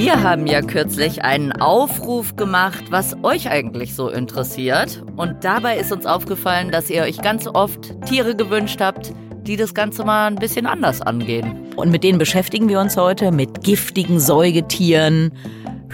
[0.00, 5.04] Wir haben ja kürzlich einen Aufruf gemacht, was euch eigentlich so interessiert.
[5.16, 9.12] Und dabei ist uns aufgefallen, dass ihr euch ganz oft Tiere gewünscht habt,
[9.42, 11.74] die das Ganze mal ein bisschen anders angehen.
[11.76, 15.32] Und mit denen beschäftigen wir uns heute mit giftigen Säugetieren,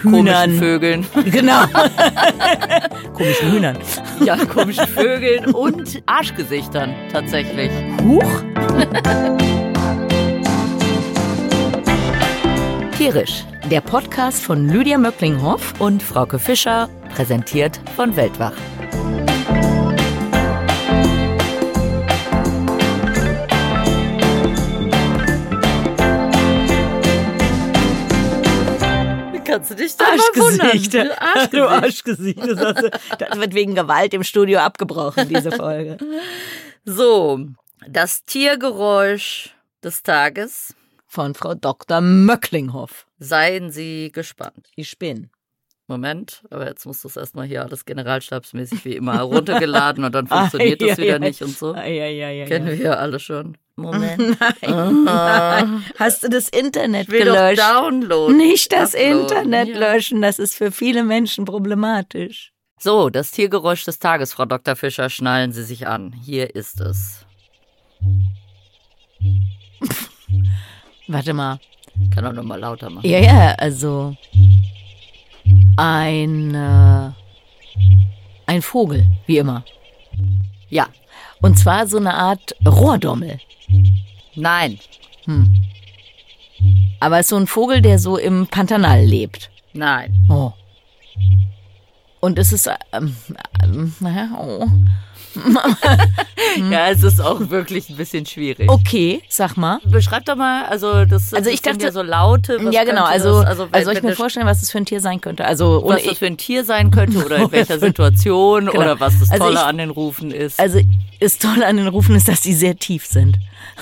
[0.01, 0.51] Komischen Hühnern.
[0.51, 1.05] Vögeln.
[1.25, 1.65] Genau.
[3.13, 3.77] Komischen Hühnern.
[4.23, 7.71] Ja, komischen Vögeln und Arschgesichtern tatsächlich.
[8.05, 8.23] Huch.
[12.97, 18.53] Tierisch, der Podcast von Lydia Möcklinghoff und Frauke Fischer, präsentiert von Weltwach.
[29.33, 31.03] Wie kannst du dich da Arschgesichter.
[31.05, 31.49] mal wundern?
[31.51, 32.39] Du Arschgesicht.
[32.39, 35.97] Das, du- das wird wegen Gewalt im Studio abgebrochen, diese Folge.
[36.85, 37.39] So,
[37.87, 40.73] das Tiergeräusch des Tages.
[41.17, 41.99] Von Frau Dr.
[41.99, 43.07] Möcklinghoff.
[43.17, 44.69] Seien Sie gespannt.
[44.77, 45.31] Die Spinnen.
[45.87, 50.79] Moment, aber jetzt muss das erstmal hier alles generalstabsmäßig wie immer heruntergeladen und dann funktioniert
[50.83, 51.17] Ah, das wieder ja.
[51.19, 51.73] nicht und so.
[51.73, 53.57] Ah, ja, Kennen wir ja alle schon.
[53.75, 54.19] Moment.
[54.61, 55.61] Nein, Ah.
[55.63, 55.83] nein.
[55.97, 57.61] Hast du das Internet Ich will doch gelöscht?
[57.63, 58.37] downloaden.
[58.37, 62.51] Nicht das Uploaden, Internet löschen, das ist für viele Menschen problematisch.
[62.79, 64.75] So, das Tiergeräusch des Tages, Frau Dr.
[64.75, 66.11] Fischer, schnallen Sie sich an.
[66.13, 67.25] Hier ist es.
[71.07, 71.59] Warte mal.
[72.13, 73.07] Kann auch noch mal lauter machen.
[73.07, 74.15] Ja, ja, also
[75.77, 77.11] ein äh,
[78.45, 79.63] ein Vogel, wie immer.
[80.69, 80.87] Ja.
[81.41, 83.39] Und zwar so eine Art Rohrdommel.
[84.35, 84.79] Nein.
[86.99, 89.51] Aber es ist so ein Vogel, der so im Pantanal lebt.
[89.73, 90.25] Nein.
[90.29, 90.53] Oh.
[92.19, 93.15] Und es ist ähm,
[93.63, 94.65] ähm, naja, oh.
[96.71, 98.69] Ja, es ist auch wirklich ein bisschen schwierig.
[98.69, 99.79] okay, sag mal.
[99.85, 102.59] Beschreib doch mal, also das, Also ich sind dachte- ja so Laute.
[102.71, 103.03] Ja, genau.
[103.05, 105.45] Also, das, also, also, soll ich mir vorstellen, was das für ein Tier sein könnte?
[105.45, 108.79] Also, was das für ein Tier sein könnte oder in welcher Situation Genau.
[108.79, 110.59] oder was das Also Tolle ich- an den Rufen ist.
[110.59, 110.79] also
[111.19, 113.37] das Tolle an den Rufen ist, dass die sehr tief sind.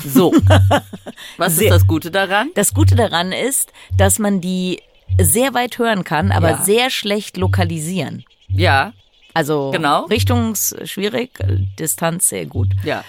[0.06, 0.34] so.
[1.38, 2.50] Was Sehr- ist das Gute daran?
[2.56, 4.82] Das Gute daran ist, dass man die
[5.22, 6.62] sehr weit hören kann, aber Ja.
[6.64, 8.24] sehr schlecht lokalisieren.
[8.48, 8.94] Ja,
[9.36, 10.06] Also Genau.
[10.06, 11.32] richtungsschwierig,
[11.78, 12.70] Distanz sehr gut.
[12.84, 13.04] ja.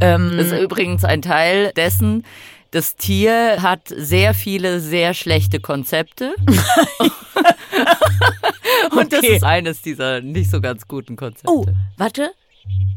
[0.00, 2.24] Ähm, Das ist übrigens ein Teil dessen.
[2.70, 6.34] Das Tier hat sehr viele sehr schlechte Konzepte.
[8.90, 9.36] Und das Okay.
[9.36, 11.50] ist eines dieser nicht so ganz guten Konzepte.
[11.50, 11.66] oh,
[11.96, 12.32] warte.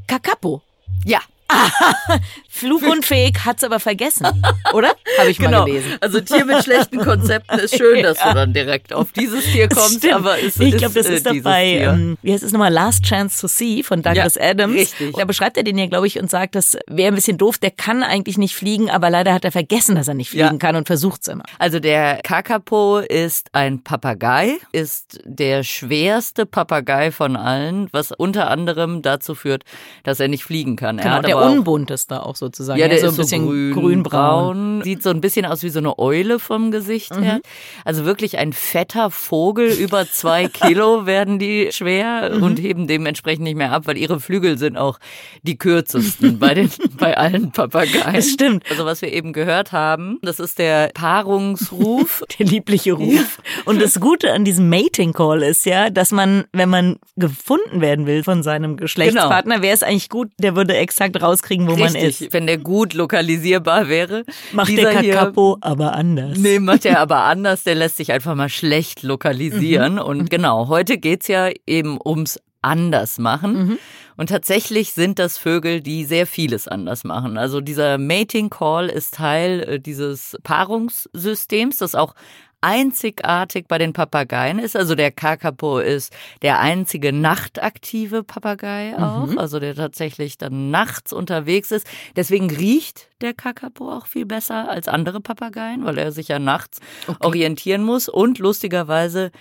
[0.08, 0.62] Kakapo.
[1.06, 1.20] Ja,
[2.50, 4.26] Flugunfähig hat's aber vergessen,
[4.74, 4.90] oder?
[5.18, 5.66] Habe ich mal genau.
[5.66, 5.94] gelesen.
[6.02, 9.98] Also Tier mit schlechten Konzepten ist schön, dass du dann direkt auf dieses Tier kommst,
[10.00, 10.14] Stimmt.
[10.14, 11.90] aber es ich ist, glaube, das äh, ist doch dieses bei, Tier.
[11.92, 14.74] ähm, wie heißt es nochmal, Last Chance to See von Douglas Ja, Adams.
[14.76, 15.16] richtig.
[15.16, 17.72] Da beschreibt er den ja, glaube ich, und sagt, das wäre ein bisschen doof, der
[17.72, 20.58] kann eigentlich nicht fliegen, aber leider hat er vergessen, dass er nicht fliegen Ja.
[20.58, 21.44] kann und versucht's immer.
[21.60, 29.02] Also der Kakapo ist ein Papagei, ist der schwerste Papagei von allen, was unter anderem
[29.02, 29.64] dazu führt,
[30.04, 30.98] dass er nicht fliegen kann.
[30.98, 32.80] Genau, unbunteste auch sozusagen.
[32.80, 34.82] Ja, der so ist ein bisschen so grün, grün-braun.
[34.84, 37.24] Sieht so ein bisschen aus wie so eine Eule vom Gesicht Mhm.
[37.24, 37.40] her.
[37.86, 39.72] Also wirklich ein fetter Vogel.
[39.72, 42.44] Über zwei Kilo werden die schwer Mhm.
[42.44, 45.00] und heben dementsprechend nicht mehr ab, weil ihre Flügel sind auch
[45.44, 48.14] die kürzesten bei den, bei allen Papageien.
[48.14, 48.64] Das stimmt.
[48.70, 52.24] Also was wir eben gehört haben, das ist der Paarungsruf.
[52.40, 53.40] Der liebliche Ruf.
[53.66, 58.06] Und das Gute an diesem Mating Call ist ja, dass man, wenn man gefunden werden
[58.06, 62.22] will von seinem Geschlechtspartner, wäre es eigentlich gut, der würde exakt rauskriegen, wo man Richtig,
[62.22, 62.34] ist.
[62.34, 64.24] wenn der gut lokalisierbar wäre.
[64.52, 66.38] Macht Dieser der hier- Kakapo aber anders.
[66.38, 67.64] Nee, macht er aber anders.
[67.64, 69.94] Der lässt sich einfach mal schlecht lokalisieren.
[69.94, 70.00] Mhm.
[70.00, 73.54] Und genau, heute geht's ja eben ums anders machen.
[73.68, 73.80] Mhm.
[74.18, 77.38] Und tatsächlich sind das Vögel, die sehr vieles anders machen.
[77.38, 82.14] Also dieser Mating Call ist Teil äh, dieses Paarungssystems, das auch
[82.62, 84.76] einzigartig bei den Papageien ist.
[84.76, 89.38] Also der Kakapo ist der einzige nachtaktive Papagei auch, Mhm.
[89.38, 91.88] also der tatsächlich dann nachts unterwegs ist.
[92.16, 96.80] Deswegen riecht der Kakapo auch viel besser als andere Papageien, weil er sich ja nachts
[97.20, 98.10] orientieren muss.
[98.10, 99.32] Und lustigerweise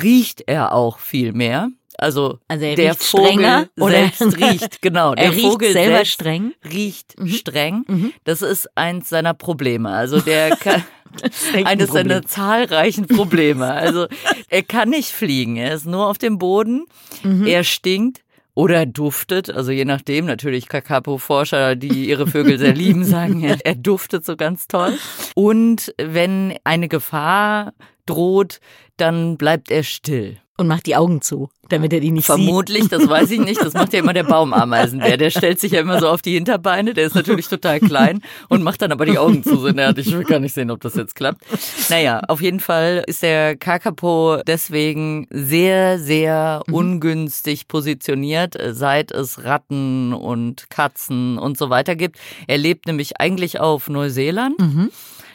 [0.00, 1.70] riecht er auch viel mehr.
[2.00, 3.90] Also, Also er der riecht Vogel strenger, oder?
[3.92, 5.14] selbst riecht, genau.
[5.14, 6.52] Der Er riecht Vogel selber streng?
[6.72, 7.28] riecht Mhm.
[7.28, 8.12] streng.
[8.24, 9.90] Das ist eins seiner Probleme.
[9.90, 10.82] Also der kann,
[11.54, 12.08] ein eines Problem.
[12.08, 13.66] seiner zahlreichen Probleme.
[13.72, 14.06] Also
[14.48, 15.56] er kann nicht fliegen.
[15.56, 16.86] Er ist nur auf dem Boden.
[17.22, 17.46] Mhm.
[17.46, 18.22] Er stinkt.
[18.54, 23.76] Oder duftet, also je nachdem, natürlich Kakapo-Forscher, die ihre Vögel sehr lieben, sagen, er, er
[23.76, 24.98] duftet so ganz toll.
[25.34, 27.72] Und wenn eine Gefahr
[28.06, 28.58] droht,
[28.96, 30.38] dann bleibt er still.
[30.60, 32.92] Und macht die Augen zu, damit er die nicht Vermutlich, sieht.
[32.92, 33.62] das weiß ich nicht.
[33.62, 35.16] Das macht ja immer der Baumameisenbär.
[35.16, 36.92] Der stellt sich ja immer so auf die Hinterbeine.
[36.92, 38.20] Der ist natürlich total klein
[38.50, 39.66] und macht dann aber die Augen zu.
[39.66, 41.40] Ich will gar nicht sehen, ob das jetzt klappt.
[41.88, 46.74] Naja, auf jeden Fall ist der Kakapo deswegen sehr, sehr mhm.
[46.74, 52.18] ungünstig positioniert, seit es Ratten und Katzen und so weiter gibt.
[52.48, 54.58] Er lebt nämlich eigentlich auf Neuseeland.
[54.58, 54.90] Mhm.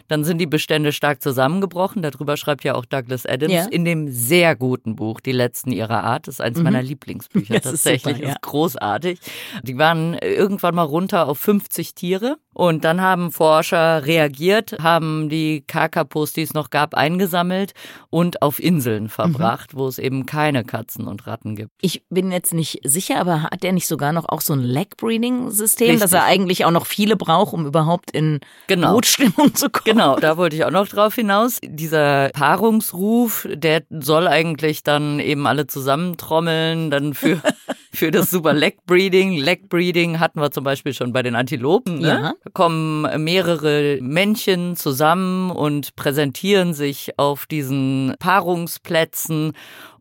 [0.07, 2.01] Dann sind die Bestände stark zusammengebrochen.
[2.01, 3.65] Darüber schreibt ja auch Douglas Adams ja.
[3.65, 6.27] in dem sehr guten Buch Die letzten ihrer Art.
[6.27, 6.65] Das ist eines mhm.
[6.65, 7.55] meiner Lieblingsbücher.
[7.65, 8.33] Das Tatsächlich ist, super, ja.
[8.33, 9.19] ist großartig.
[9.63, 12.37] Die waren irgendwann mal runter auf 50 Tiere.
[12.55, 17.73] Und dann haben Forscher reagiert, haben die Kakapos, die es noch gab, eingesammelt
[18.09, 19.77] und auf Inseln verbracht, mhm.
[19.77, 21.71] wo es eben keine Katzen und Ratten gibt.
[21.81, 25.99] Ich bin jetzt nicht sicher, aber hat der nicht sogar noch auch so ein Leg-Breeding-System,
[25.99, 28.93] dass er eigentlich auch noch viele braucht, um überhaupt in genau.
[28.93, 29.94] Brutstimmung zu kommen?
[29.95, 31.59] Genau, da wollte ich auch noch drauf hinaus.
[31.63, 37.41] Dieser Paarungsruf, der soll eigentlich dann eben alle zusammentrommeln, dann für
[37.95, 39.37] für das super Leg Breeding.
[39.37, 41.99] Leg Breeding hatten wir zum Beispiel schon bei den Antilopen.
[41.99, 42.07] Ne?
[42.07, 42.33] Ja.
[42.43, 49.53] Da kommen mehrere Männchen zusammen und präsentieren sich auf diesen Paarungsplätzen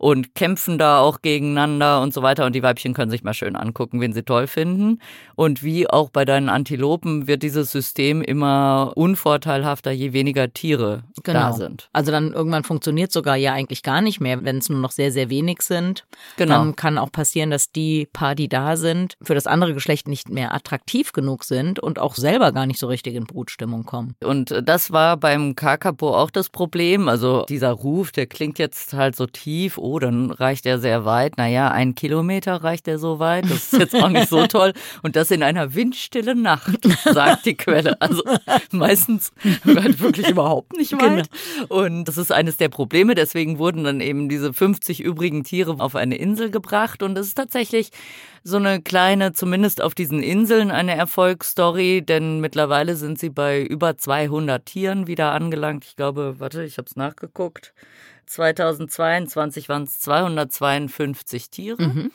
[0.04, 2.44] und kämpfen da auch gegeneinander und so weiter.
[2.44, 5.00] Und die Weibchen können sich mal schön angucken, wen sie toll finden.
[5.34, 11.40] Und wie auch bei deinen Antilopen wird dieses System immer unvorteilhafter, je weniger Tiere genau.
[11.40, 11.88] da sind.
[11.94, 15.10] Also dann irgendwann funktioniert sogar ja eigentlich gar nicht mehr, wenn es nur noch sehr,
[15.10, 16.04] sehr wenig sind.
[16.36, 16.56] Genau.
[16.56, 20.28] Dann kann auch passieren, dass die paar, die da sind, für das andere Geschlecht nicht
[20.28, 24.16] mehr attraktiv genug sind und auch selber gar nicht so richtig in Brutstimmung kommen.
[24.22, 27.08] Und das war beim Kakapo auch das Problem.
[27.08, 31.36] Also dieser Ruf, der klingt jetzt halt so tief, oh, dann reicht er sehr weit.
[31.38, 33.44] Naja, ein Kilometer reicht er so weit.
[33.44, 34.72] Das ist jetzt auch nicht so toll.
[35.02, 38.00] Und das in einer windstille Nacht, sagt die Quelle.
[38.00, 38.22] Also
[38.70, 39.32] meistens
[39.64, 41.28] halt wirklich überhaupt nicht weit.
[41.58, 41.82] Genau.
[41.82, 43.14] Und das ist eines der Probleme.
[43.14, 47.02] Deswegen wurden dann eben diese 50 übrigen Tiere auf eine Insel gebracht.
[47.02, 47.90] Und es ist tatsächlich
[48.42, 52.02] so eine kleine, zumindest auf diesen Inseln, eine Erfolgsstory.
[52.02, 55.84] Denn mittlerweile sind sie bei über 200 Tieren wieder angelangt.
[55.86, 57.72] Ich glaube, warte, ich habe es nachgeguckt.
[58.26, 61.82] 2022 waren es 252 Tiere.
[61.82, 62.10] Mhm.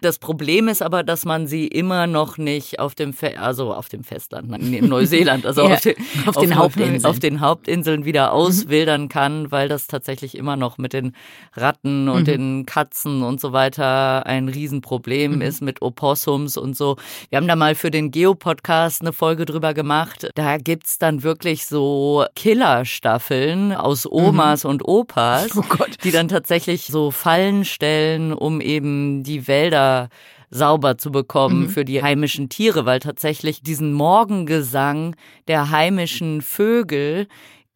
[0.00, 3.88] Das Problem ist aber, dass man sie immer noch nicht auf dem, Fe also auf
[3.88, 5.96] dem Festland, in Neuseeland, also ja, auf, den,
[6.26, 7.04] auf, den auf, Hauptinseln.
[7.04, 8.32] auf den Hauptinseln wieder mhm.
[8.32, 9.08] auswildern mhm.
[9.08, 11.14] kann, weil das tatsächlich immer noch mit den
[11.54, 12.24] Ratten und mhm.
[12.24, 15.42] den Katzen und so weiter ein Riesenproblem mhm.
[15.42, 16.96] ist mit Opossums und so.
[17.30, 20.30] Wir haben da mal für den Geo-Podcast eine Folge drüber gemacht.
[20.34, 24.70] Da gibt's dann wirklich so Killerstaffeln aus Omas mhm.
[24.70, 30.08] und Opas, oh die dann tatsächlich so Fallen stellen, um eben die Wälder
[30.50, 31.68] sauber zu bekommen mhm.
[31.68, 35.14] für die heimischen Tiere, weil tatsächlich diesen Morgengesang
[35.46, 37.28] der heimischen Vögel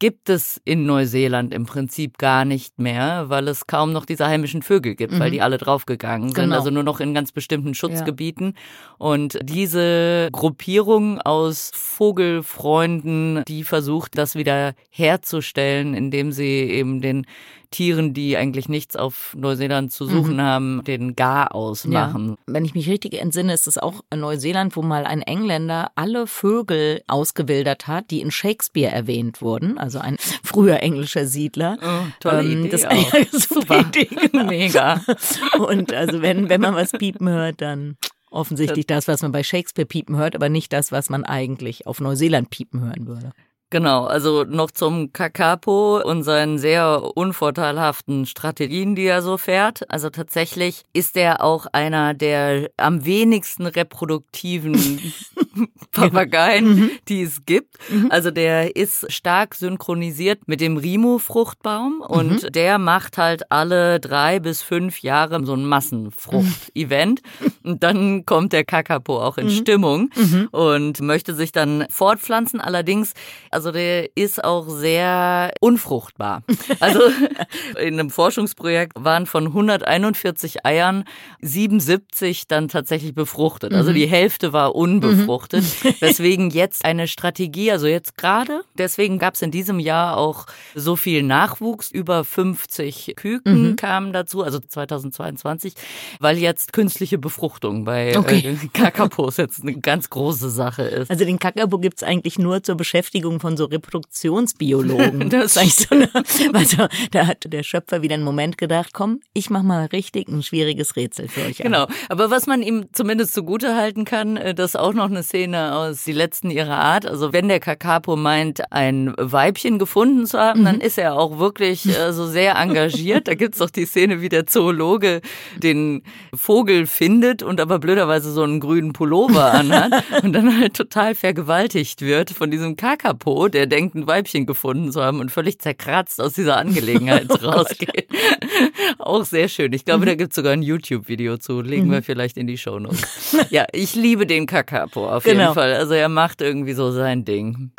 [0.03, 4.63] gibt es in Neuseeland im Prinzip gar nicht mehr, weil es kaum noch diese heimischen
[4.63, 5.21] Vögel gibt, mhm.
[5.21, 6.57] weil die alle draufgegangen sind, genau.
[6.57, 8.55] also nur noch in ganz bestimmten Schutzgebieten.
[8.57, 8.97] Ja.
[8.99, 17.25] Und diese Gruppierung aus Vogelfreunden, die versucht, das wieder herzustellen, indem sie eben den
[17.73, 20.41] Tieren, die eigentlich nichts auf Neuseeland zu suchen mhm.
[20.41, 22.29] haben, den Gar ausmachen.
[22.29, 22.37] Ja.
[22.47, 27.03] Wenn ich mich richtig entsinne, ist es auch Neuseeland, wo mal ein Engländer alle Vögel
[27.09, 31.79] ausgewildert hat, die in Shakespeare erwähnt wurden, also ein früher englischer Siedler.
[31.83, 32.93] Oh, tolle ähm, Idee das auch.
[33.13, 34.45] Ja, super Idee, genau.
[34.45, 35.01] Mega.
[35.59, 37.97] Und also wenn, wenn man was piepen hört, dann
[38.31, 42.01] offensichtlich das, was man bei Shakespeare piepen hört, aber nicht das, was man eigentlich auf
[42.01, 43.33] Neuseeland piepen hören würde.
[43.73, 49.91] Genau, also noch zum Kakapo und seinen sehr unvorteilhaften Strategien, die er so fährt.
[49.91, 55.01] Also tatsächlich ist er auch einer der am wenigsten reproduktiven
[55.91, 56.91] Papageien, mhm.
[57.09, 57.79] die es gibt.
[57.89, 58.09] Mhm.
[58.11, 62.53] Also der ist stark synchronisiert mit dem Rimo-Fruchtbaum und mhm.
[62.53, 67.23] der macht halt alle drei bis fünf Jahre so ein Massenfrucht-Event.
[67.63, 69.51] und dann kommt der Kakapo auch in mhm.
[69.51, 70.49] Stimmung mhm.
[70.51, 72.61] und möchte sich dann fortpflanzen.
[72.61, 73.15] Allerdings,
[73.51, 76.43] also also der ist auch sehr unfruchtbar.
[76.81, 76.99] Also
[77.79, 81.05] in einem Forschungsprojekt waren von 141 Eiern
[81.43, 83.73] 77 dann tatsächlich befruchtet.
[83.73, 83.95] Also mhm.
[83.95, 85.63] die Hälfte war unbefruchtet.
[85.63, 85.95] Mhm.
[86.01, 90.97] Weswegen jetzt eine Strategie, also jetzt gerade, deswegen gab es in diesem Jahr auch so
[90.97, 91.93] viel Nachwuchs.
[91.93, 93.77] Über 50 Küken mhm.
[93.77, 95.75] kamen dazu, also 2022,
[96.19, 98.59] weil jetzt künstliche Befruchtung bei äh, okay.
[98.73, 101.13] Kakapos jetzt eine ganz große Sache ist.
[101.13, 105.29] Also den Kakapo gibt es eigentlich nur zur Beschäftigung von von so Reproduktionsbiologen.
[105.31, 106.11] das ist eigentlich so eine,
[106.55, 110.43] also da hat der Schöpfer wieder einen Moment gedacht, komm, ich mach mal richtig ein
[110.43, 111.59] schwieriges Rätsel für euch.
[111.59, 115.75] Genau, aber was man ihm zumindest zugute halten kann, äh, dass auch noch eine Szene
[115.75, 117.05] aus Die Letzten ihrer Art.
[117.05, 120.65] Also wenn der Kakapo meint, ein Weibchen gefunden zu haben, mhm.
[120.65, 123.29] dann ist er auch wirklich äh, so sehr engagiert.
[123.29, 125.21] Da gibt's doch die Szene, wie der Zoologe
[125.59, 126.03] den
[126.35, 132.01] Vogel findet und aber blöderweise so einen grünen Pullover anhat und dann halt total vergewaltigt
[132.01, 136.35] wird von diesem Kakapo, der denkt, ein Weibchen gefunden zu haben und völlig zerkratzt aus
[136.35, 138.09] dieser Angelegenheit oh rausgeht.
[138.99, 139.73] auch sehr schön.
[139.73, 140.07] Ich glaube, mhm.
[140.07, 141.61] da gibt's sogar ein YouTube-Video zu.
[141.61, 141.93] Legen mhm.
[141.93, 143.37] wir vielleicht in die Shownotes.
[143.51, 145.41] ja, ich liebe den Kakapo auf genau.
[145.41, 145.75] jeden Fall.
[145.75, 147.73] Also er macht irgendwie so sein Ding.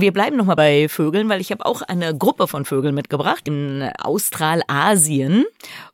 [0.00, 3.90] Wir bleiben nochmal bei Vögeln, weil ich habe auch eine Gruppe von Vögeln mitgebracht in
[3.98, 5.44] Australasien.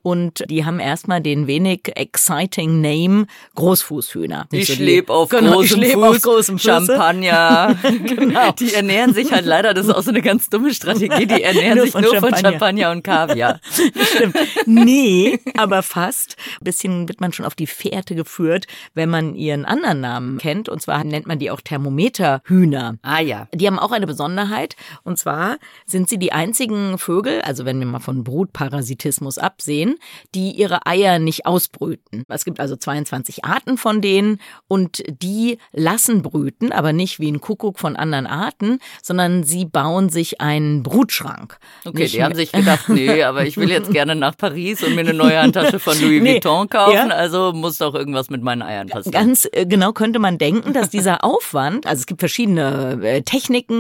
[0.03, 4.47] Und die haben erstmal den wenig exciting Name Großfußhühner.
[4.53, 7.77] Nicht ich so lebe auf, genau, großem leb Fuß, auf großem Champagner.
[8.05, 8.53] genau.
[8.53, 11.81] Die ernähren sich halt leider, das ist auch so eine ganz dumme Strategie, die ernähren
[11.81, 12.39] sich nur Champagner.
[12.39, 13.61] von Champagner und Kaviar.
[13.71, 14.37] Stimmt.
[14.67, 16.37] Nee, aber fast.
[16.61, 20.69] Ein bisschen wird man schon auf die Fährte geführt, wenn man ihren anderen Namen kennt.
[20.69, 22.99] Und zwar nennt man die auch Thermometerhühner.
[23.03, 23.49] Ah ja.
[23.53, 24.77] Die haben auch eine Besonderheit.
[25.03, 29.97] Und zwar sind sie die einzigen Vögel, also wenn wir mal von Brutparasitismus absehen,
[30.35, 32.25] die ihre Eier nicht ausbrüten.
[32.29, 37.41] Es gibt also 22 Arten von denen und die lassen brüten, aber nicht wie ein
[37.41, 41.59] Kuckuck von anderen Arten, sondern sie bauen sich einen Brutschrank.
[41.85, 44.95] Okay, nicht die haben sich gedacht, nee, aber ich will jetzt gerne nach Paris und
[44.95, 47.09] mir eine neue Handtasche von Louis nee, Vuitton kaufen, ja.
[47.09, 49.13] also muss doch irgendwas mit meinen Eiern passieren.
[49.13, 53.23] Ganz äh, genau könnte man denken, dass dieser Aufwand, also es gibt verschiedene äh,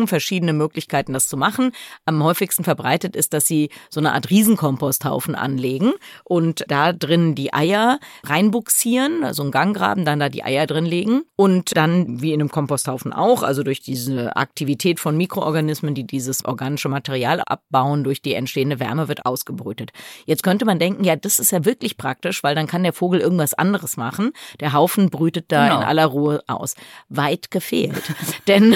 [0.06, 1.72] Techniken, verschiedene Möglichkeiten, das zu machen.
[2.04, 5.92] Am häufigsten verbreitet ist, dass sie so eine Art Riesenkomposthaufen anlegen
[6.24, 11.22] und da drin die Eier reinbuxieren, also einen Ganggraben, dann da die Eier drin legen
[11.36, 16.44] und dann wie in einem Komposthaufen auch, also durch diese Aktivität von Mikroorganismen, die dieses
[16.44, 19.92] organische Material abbauen, durch die entstehende Wärme wird ausgebrütet.
[20.24, 23.20] Jetzt könnte man denken, ja, das ist ja wirklich praktisch, weil dann kann der Vogel
[23.20, 24.32] irgendwas anderes machen.
[24.60, 25.80] Der Haufen brütet da genau.
[25.80, 26.74] in aller Ruhe aus.
[27.08, 28.02] Weit gefehlt.
[28.46, 28.74] Denn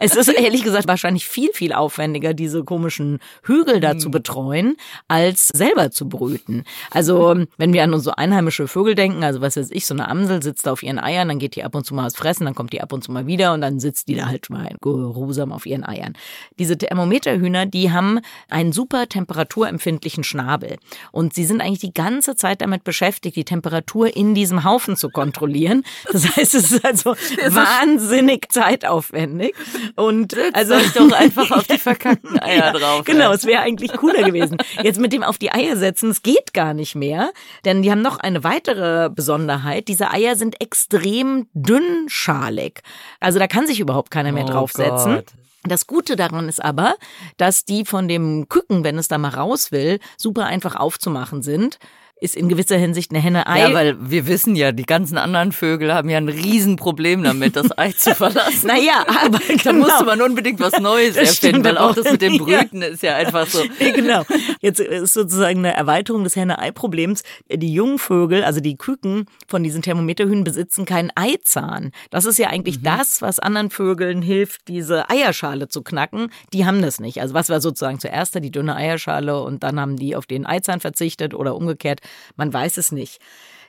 [0.00, 3.98] es ist ehrlich ehrlich gesagt wahrscheinlich viel, viel aufwendiger, diese komischen Hügel da mhm.
[3.98, 4.76] zu betreuen,
[5.08, 6.64] als selber zu brüten.
[6.90, 10.42] Also, wenn wir an unsere einheimische Vögel denken, also was weiß ich, so eine Amsel
[10.42, 12.54] sitzt da auf ihren Eiern, dann geht die ab und zu mal was fressen, dann
[12.54, 15.52] kommt die ab und zu mal wieder und dann sitzt die da halt mal geruhsam
[15.52, 16.14] auf ihren Eiern.
[16.58, 20.76] Diese Thermometerhühner, die haben einen super temperaturempfindlichen Schnabel.
[21.10, 25.08] Und sie sind eigentlich die ganze Zeit damit beschäftigt, die Temperatur in diesem Haufen zu
[25.08, 25.84] kontrollieren.
[26.12, 27.10] Das heißt, es ist also
[27.48, 29.54] wahnsinnig zeitaufwendig.
[29.96, 33.04] Und also ich doch einfach auf die verkackten Eier ja, drauf.
[33.04, 34.56] Genau, es wäre eigentlich cooler gewesen.
[34.82, 37.32] Jetzt mit dem auf die Eier setzen, es geht gar nicht mehr,
[37.64, 39.88] denn die haben noch eine weitere Besonderheit.
[39.88, 42.82] Diese Eier sind extrem dünnschalig.
[43.20, 45.16] Also da kann sich überhaupt keiner mehr oh draufsetzen.
[45.16, 45.26] Gott.
[45.64, 46.96] Das Gute daran ist aber,
[47.36, 51.78] dass die von dem Küken, wenn es da mal raus will, super einfach aufzumachen sind
[52.22, 53.58] ist in gewisser Hinsicht eine Henne-Ei.
[53.58, 57.76] Ja, weil wir wissen ja, die ganzen anderen Vögel haben ja ein Riesenproblem damit, das
[57.76, 58.68] Ei zu verlassen.
[58.68, 59.58] naja, aber genau.
[59.64, 62.88] da musste man unbedingt was Neues das erfinden, weil auch das mit dem Brüten ja.
[62.88, 63.62] ist ja einfach so.
[63.78, 64.22] genau.
[64.60, 67.22] Jetzt ist sozusagen eine Erweiterung des Henne-Ei-Problems.
[67.52, 71.90] Die jungen Vögel, also die Küken von diesen Thermometerhühnen besitzen keinen Eizahn.
[72.10, 72.84] Das ist ja eigentlich mhm.
[72.84, 76.28] das, was anderen Vögeln hilft, diese Eierschale zu knacken.
[76.52, 77.20] Die haben das nicht.
[77.20, 80.46] Also was war sozusagen zuerst da die dünne Eierschale und dann haben die auf den
[80.46, 82.00] Eizahn verzichtet oder umgekehrt.
[82.36, 83.20] Man weiß es nicht.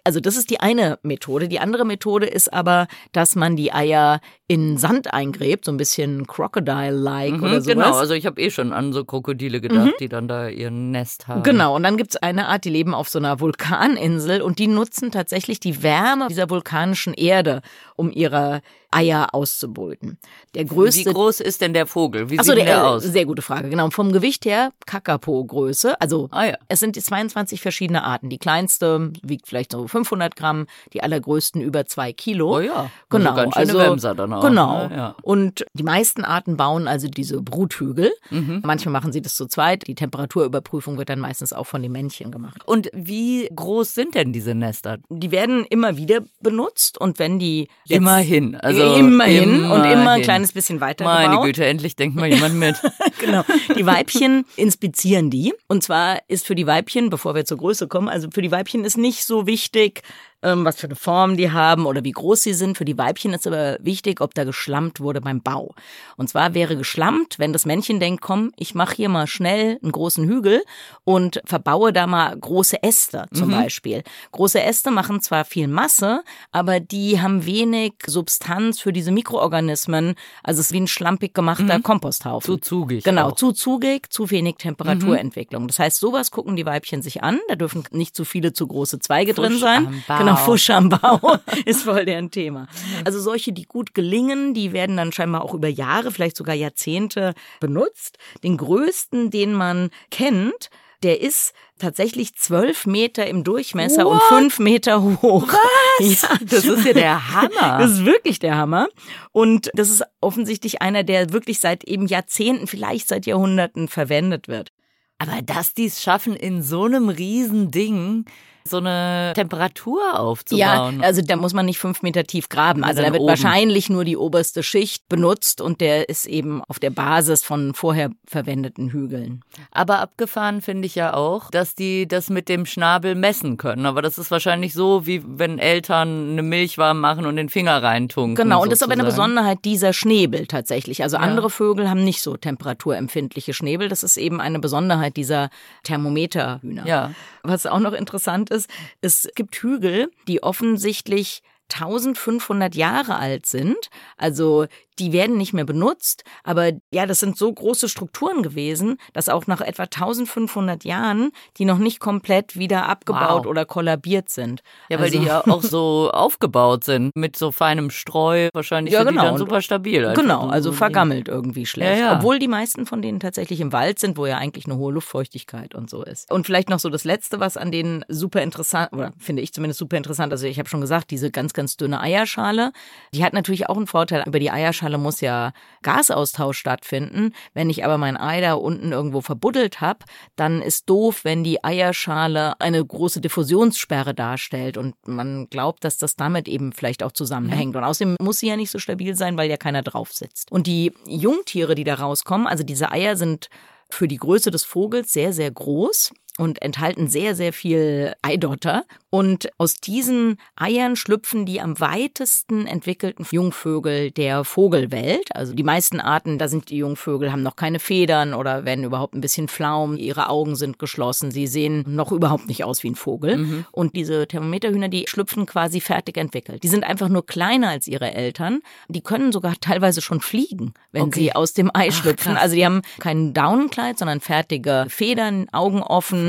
[0.04, 1.48] Also das ist die eine Methode.
[1.48, 6.28] Die andere Methode ist aber, dass man die Eier in Sand eingräbt, so ein bisschen
[6.28, 7.66] Crocodile-like mhm, oder sowas.
[7.66, 9.94] Genau, also ich habe eh schon an so Krokodile gedacht, mhm.
[10.00, 11.44] die dann da ihr Nest haben.
[11.44, 15.12] Genau, und dann gibt's eine Art, die leben auf so einer Vulkaninsel und die nutzen
[15.12, 17.62] tatsächlich die Wärme dieser vulkanischen Erde,
[17.96, 18.62] um ihre
[18.94, 20.20] Eier auszubrüten.
[20.54, 21.10] Der größte.
[21.10, 22.30] Wie groß ist denn der Vogel?
[22.30, 23.04] Wie Achso, sieht der, der aus?
[23.04, 23.70] Sehr gute Frage.
[23.70, 23.90] Genau.
[23.90, 26.00] Vom Gewicht her Kakapo-Größe.
[26.00, 26.58] Also ah, ja.
[26.68, 28.30] es sind 22 verschiedene Arten.
[28.30, 32.58] Die kleinste wiegt vielleicht so 500 Gramm, die allergrößten über zwei Kilo.
[32.58, 32.74] Oh ja.
[32.74, 33.30] Also genau.
[33.32, 34.44] Also ganz schöne also, dann auch.
[34.44, 34.88] Genau.
[34.88, 34.96] Ne?
[34.96, 35.16] Ja.
[35.22, 38.12] Und die meisten Arten bauen also diese Bruthügel.
[38.30, 38.62] Mhm.
[38.64, 39.88] Manchmal machen sie das zu zweit.
[39.88, 42.62] Die Temperaturüberprüfung wird dann meistens auch von den Männchen gemacht.
[42.66, 44.98] Und wie groß sind denn diese Nester?
[45.10, 50.22] Die werden immer wieder benutzt und wenn die immerhin, also immerhin, immerhin und immer ein
[50.22, 51.42] kleines bisschen weiter Meine.
[51.42, 52.76] Güte, endlich denkt mal jemand mit.
[53.20, 53.44] genau.
[53.76, 55.54] Die Weibchen inspizieren die.
[55.68, 58.86] Und zwar ist für die Weibchen, bevor wir zur Größe kommen, also für die Weibchen
[58.86, 60.02] ist nicht so wichtig, ähm,
[60.44, 62.78] was für eine Form die haben oder wie groß sie sind.
[62.78, 65.74] Für die Weibchen ist aber wichtig, ob da geschlammt wurde beim Bau.
[66.18, 69.92] Und zwar wäre geschlammt, wenn das Männchen denkt, komm, ich mache hier mal schnell einen
[69.92, 70.64] großen Hügel
[71.04, 73.52] und verbaue da mal große Äste zum mhm.
[73.52, 74.04] Beispiel.
[74.32, 80.16] Große Äste machen zwar viel Masse, aber die haben wenig Substanz für diese Mikroorganismen.
[80.44, 81.84] Also es ist wie ein schlampig gemachter mhm.
[81.84, 82.46] Komposthaufen.
[82.46, 83.04] Zu zugig.
[83.04, 83.36] Genau, auch.
[83.36, 85.64] zu zugig, zu wenig Temperaturentwicklung.
[85.64, 85.68] Mhm.
[85.68, 87.40] Das heißt, sowas gucken die Weibchen sich an.
[87.48, 90.04] Da dürfen nicht zu viele zu große Zweige Frisch drin sein.
[90.08, 92.68] Genau, Genau, Fuschambau ist voll deren Thema.
[93.06, 97.34] Also solche, die gut gelingen, die werden dann scheinbar auch über Jahre, vielleicht sogar Jahrzehnte
[97.60, 98.18] benutzt.
[98.44, 100.70] Den größten, den man kennt,
[101.04, 104.14] der ist tatsächlich zwölf Meter im Durchmesser What?
[104.14, 105.48] und fünf Meter hoch.
[105.48, 105.60] Was?
[106.00, 107.78] Ja, das ist ja der Hammer.
[107.78, 108.88] Das ist wirklich der Hammer.
[109.32, 114.72] Und das ist offensichtlich einer, der wirklich seit eben Jahrzehnten, vielleicht seit Jahrhunderten verwendet wird.
[115.20, 118.26] Aber dass die es schaffen, in so einem Riesending
[118.66, 121.00] so eine Temperatur aufzubauen.
[121.00, 122.84] Ja, also da muss man nicht fünf Meter tief graben.
[122.84, 123.30] Also da wird oben.
[123.30, 128.12] wahrscheinlich nur die oberste Schicht benutzt und der ist eben auf der Basis von vorher
[128.26, 129.44] verwendeten Hügeln.
[129.72, 133.86] Aber abgefahren finde ich ja auch, dass die das mit dem Schnabel messen können.
[133.86, 137.84] Aber das ist wahrscheinlich so, wie wenn Eltern eine Milch warm machen und den Finger
[137.84, 138.36] reintunken.
[138.36, 141.04] Genau, und das ist aber eine Besonderheit dieser Schnäbel tatsächlich.
[141.04, 141.24] Also ja.
[141.24, 143.90] andere Vögel haben nicht so temperaturempfindliche Schnäbel.
[143.90, 145.50] Das ist eben eine Besonderheit dieser
[145.84, 146.86] Thermometerhühner.
[146.86, 147.12] Ja.
[147.44, 148.70] Was auch noch interessant ist,
[149.02, 151.42] es gibt Hügel, die offensichtlich
[151.72, 153.90] 1500 Jahre alt sind.
[154.18, 154.68] Also
[155.00, 159.48] die werden nicht mehr benutzt, aber ja, das sind so große Strukturen gewesen, dass auch
[159.48, 163.48] nach etwa 1500 Jahren die noch nicht komplett wieder abgebaut wow.
[163.48, 164.62] oder kollabiert sind.
[164.90, 168.50] Ja, weil also, die ja auch so aufgebaut sind mit so feinem Streu.
[168.54, 169.22] Wahrscheinlich ja, sind genau.
[169.22, 170.06] die dann super stabil.
[170.06, 172.00] Also genau, also vergammelt irgendwie schlecht.
[172.00, 172.18] Ja, ja.
[172.18, 175.76] Obwohl die meisten von denen tatsächlich im Wald sind, wo ja eigentlich eine hohe Luftfeuchtigkeit
[175.76, 176.32] und so ist.
[176.32, 179.80] Und vielleicht noch so das Letzte, was an denen super interessant, oder finde ich zumindest
[179.80, 182.72] super interessant, also ich habe schon gesagt, diese ganz, ganz dünne Eierschale,
[183.14, 187.34] die hat natürlich auch einen Vorteil über die Eierschale Eierschale muss ja Gasaustausch stattfinden.
[187.54, 190.00] Wenn ich aber mein Ei da unten irgendwo verbuddelt habe,
[190.36, 196.16] dann ist doof, wenn die Eierschale eine große Diffusionssperre darstellt und man glaubt, dass das
[196.16, 197.76] damit eben vielleicht auch zusammenhängt.
[197.76, 200.52] Und außerdem muss sie ja nicht so stabil sein, weil ja keiner drauf sitzt.
[200.52, 203.50] Und die Jungtiere, die da rauskommen, also diese Eier sind
[203.90, 208.86] für die Größe des Vogels sehr, sehr groß und enthalten sehr, sehr viel Eidotter.
[209.12, 215.36] Und aus diesen Eiern schlüpfen die am weitesten entwickelten Jungvögel der Vogelwelt.
[215.36, 219.14] Also die meisten Arten, da sind die Jungvögel, haben noch keine Federn oder werden überhaupt
[219.14, 219.98] ein bisschen flaum.
[219.98, 221.30] Ihre Augen sind geschlossen.
[221.30, 223.38] Sie sehen noch überhaupt nicht aus wie ein Vogel.
[223.38, 223.66] Mhm.
[223.72, 226.64] Und diese Thermometerhühner, die schlüpfen quasi fertig entwickelt.
[226.64, 228.62] Die sind einfach nur kleiner als ihre Eltern.
[228.88, 231.20] Die können sogar teilweise schon fliegen, wenn okay.
[231.20, 232.34] sie aus dem Ei Ach, schlüpfen.
[232.34, 232.42] Krass.
[232.42, 236.23] Also die haben kein Daunenkleid, sondern fertige Federn, Augen offen,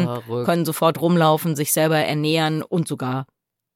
[0.44, 3.26] Können sofort rumlaufen, sich selber ernähren und sogar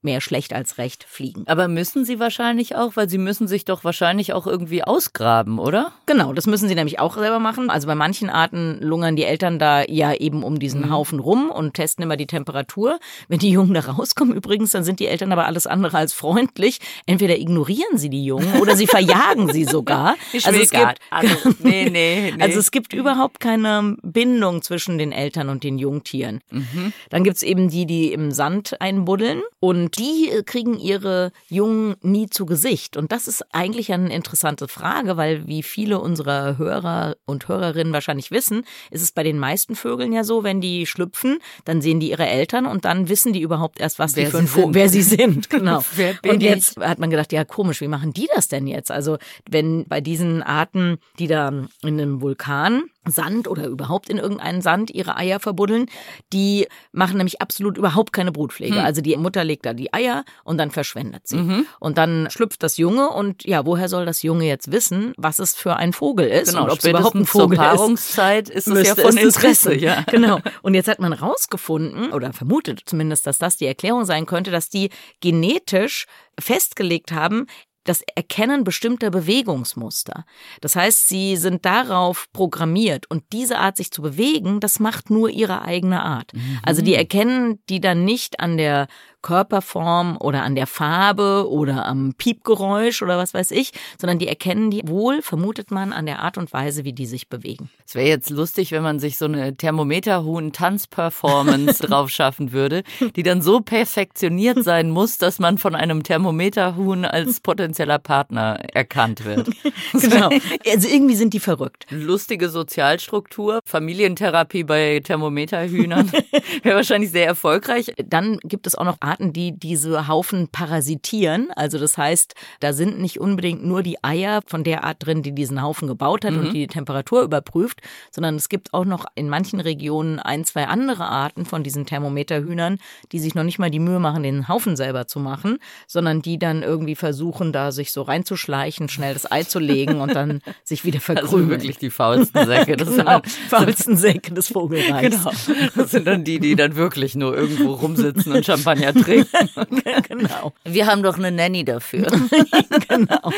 [0.02, 1.44] mehr schlecht als recht fliegen.
[1.46, 5.92] Aber müssen sie wahrscheinlich auch, weil sie müssen sich doch wahrscheinlich auch irgendwie ausgraben, oder?
[6.06, 7.68] Genau, das müssen sie nämlich auch selber machen.
[7.68, 10.90] Also bei manchen Arten lungern die Eltern da ja eben um diesen mhm.
[10.92, 13.00] Haufen rum und testen immer die Temperatur.
[13.26, 16.78] Wenn die Jungen da rauskommen übrigens, dann sind die Eltern aber alles andere als freundlich.
[17.06, 20.16] Entweder ignorieren sie die Jungen oder sie verjagen sie sogar.
[20.30, 22.42] Ich also es gibt, also, nee, nee, nee.
[22.42, 26.40] also es gibt überhaupt keine Bindung zwischen den Eltern und den Jungtieren.
[26.50, 26.92] Mhm.
[27.08, 31.96] Dann gibt's eben die, die im Sand einbuddeln und und die äh, kriegen ihre Jungen
[32.03, 32.98] nie zu Gesicht.
[32.98, 38.31] Und das ist eigentlich eine interessante Frage, weil wie viele unserer Hörer und Hörerinnen wahrscheinlich
[38.31, 42.11] wissen, ist es bei den meisten Vögeln ja so, wenn die schlüpfen, dann sehen die
[42.11, 44.88] ihre Eltern und dann wissen die überhaupt erst, was wer die für ein Vogel, wer
[44.90, 45.48] sie sind.
[45.59, 45.83] Genau.
[46.29, 46.85] und jetzt ich?
[46.85, 48.90] hat man gedacht, ja komisch, wie machen die das denn jetzt?
[48.90, 49.16] Also
[49.48, 54.90] wenn bei diesen Arten, die da in einem Vulkan Sand oder überhaupt in irgendeinen Sand
[54.90, 55.87] ihre Eier verbuddeln.
[56.33, 58.77] Die machen nämlich absolut überhaupt keine Brutpflege.
[58.77, 58.85] Hm.
[58.85, 61.37] Also die Mutter legt da die Eier und dann verschwendet sie.
[61.37, 61.66] Mhm.
[61.81, 65.55] Und dann schlüpft das Junge und ja, woher soll das Junge jetzt wissen, was es
[65.55, 68.77] für ein Vogel ist genau, und ob es überhaupt ein Vogel zur Paarungszeit ist, ist
[68.77, 69.75] es ja von es Interesse.
[69.75, 70.05] Ja.
[70.18, 70.40] Genau.
[70.62, 74.71] Und jetzt hat man rausgefunden oder vermutet zumindest, dass das die Erklärung sein könnte, dass
[74.71, 74.90] die
[75.21, 76.07] genetisch
[76.38, 77.47] festgelegt haben,
[77.88, 80.24] das Erkennen bestimmter Bewegungsmuster.
[80.61, 85.31] Das heißt, sie sind darauf programmiert und diese Art, sich zu bewegen, das macht nur
[85.31, 86.33] ihre eigene Art.
[86.35, 86.59] Mhm.
[86.62, 88.88] Also die erkennen die dann nicht an der
[89.22, 94.70] Körperform oder an der Farbe oder am Piepgeräusch oder was weiß ich, sondern die erkennen
[94.70, 97.70] die wohl, vermutet man, an der Art und Weise, wie die sich bewegen.
[97.87, 102.83] Es wäre jetzt lustig, wenn man sich so eine Thermometerhuhn-Tanzperformance drauf schaffen würde,
[103.16, 109.24] die dann so perfektioniert sein muss, dass man von einem Thermometerhuhn als potenzieller Partner erkannt
[109.24, 109.50] wird.
[109.92, 110.31] genau.
[110.70, 111.87] Also irgendwie sind die verrückt.
[111.90, 116.12] Lustige Sozialstruktur, Familientherapie bei Thermometerhühnern
[116.62, 117.92] wäre wahrscheinlich sehr erfolgreich.
[118.04, 121.50] Dann gibt es auch noch Arten, die diese Haufen parasitieren.
[121.54, 125.33] Also das heißt, da sind nicht unbedingt nur die Eier von der Art drin, die
[125.33, 126.40] diesen Haufen gebaut hat mhm.
[126.40, 130.66] und die, die Temperatur überprüft, sondern es gibt auch noch in manchen Regionen ein, zwei
[130.66, 132.78] andere Arten von diesen Thermometerhühnern,
[133.12, 136.38] die sich noch nicht mal die Mühe machen, den Haufen selber zu machen, sondern die
[136.38, 140.85] dann irgendwie versuchen, da sich so reinzuschleichen, schnell das Ei zu legen und dann sich
[140.85, 141.50] wieder verkrümeln.
[141.50, 142.76] Also wirklich die faulsten Säcke.
[142.76, 145.16] Das genau, faulsten Säcke des Vogelreichs.
[145.16, 145.66] Genau.
[145.74, 149.48] Das sind dann die, die dann wirklich nur irgendwo rumsitzen und Champagner trinken.
[150.08, 150.52] genau.
[150.64, 152.06] Wir haben doch eine Nanny dafür.
[152.88, 153.32] genau.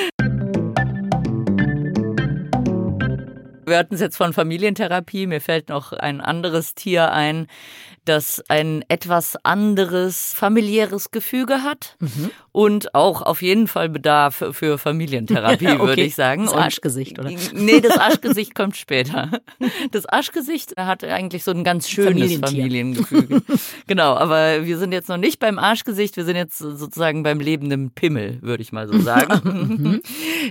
[3.66, 5.26] Wir hatten es jetzt von Familientherapie.
[5.26, 7.46] Mir fällt noch ein anderes Tier ein,
[8.04, 12.30] das ein etwas anderes familiäres Gefüge hat mhm.
[12.52, 15.86] und auch auf jeden Fall Bedarf für Familientherapie, okay.
[15.86, 16.46] würde ich sagen.
[16.46, 17.30] Das Arschgesicht, oder?
[17.52, 19.30] Nee, das Arschgesicht kommt später.
[19.90, 23.42] Das Arschgesicht hat eigentlich so ein ganz schönes Familiengefüge.
[23.86, 27.90] genau, aber wir sind jetzt noch nicht beim Arschgesicht, wir sind jetzt sozusagen beim lebenden
[27.90, 29.40] Pimmel, würde ich mal so sagen.
[29.70, 30.00] Mhm.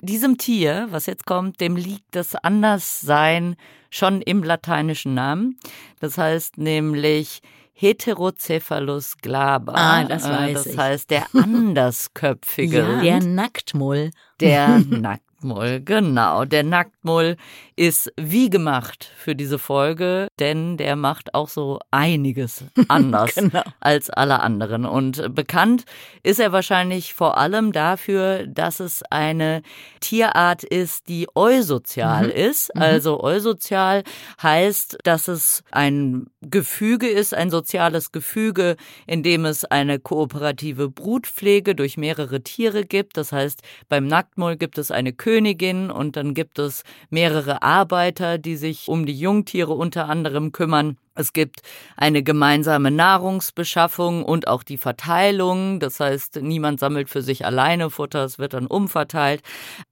[0.02, 3.56] Diesem Tier, was jetzt kommt, dem liegt das Anderssein
[3.90, 5.60] schon im lateinischen Namen.
[6.00, 7.42] Das heißt nämlich
[7.74, 9.74] Heterocephalus glaber.
[9.76, 10.76] Ah, das äh, weiß das ich.
[10.76, 12.78] Das heißt der andersköpfige.
[12.78, 14.12] ja, der Nacktmull.
[14.40, 16.44] Der Nackt Nacktmull, genau.
[16.44, 17.38] Der Nacktmull
[17.78, 23.64] ist wie gemacht für diese Folge, denn der macht auch so einiges anders genau.
[23.80, 24.86] als alle anderen.
[24.86, 25.86] Und bekannt
[26.24, 29.62] ist er wahrscheinlich vor allem dafür, dass es eine
[30.02, 32.32] Tierart ist, die eusozial mhm.
[32.32, 32.76] ist.
[32.76, 32.82] Mhm.
[32.82, 34.04] Also eusozial
[34.44, 38.76] heißt, dass es ein Gefüge ist, ein soziales Gefüge,
[39.08, 43.16] in dem es eine kooperative Brutpflege durch mehrere Tiere gibt.
[43.16, 48.40] Das heißt, beim Nacktmull gibt es eine Königin, Königin und dann gibt es mehrere Arbeiter,
[48.40, 50.98] die sich um die Jungtiere unter anderem kümmern.
[51.20, 51.64] Es gibt
[51.98, 55.82] eine gemeinsame Nahrungsbeschaffung und auch die Verteilung.
[55.82, 59.42] Das heißt, niemand sammelt für sich alleine Futter, es wird dann umverteilt.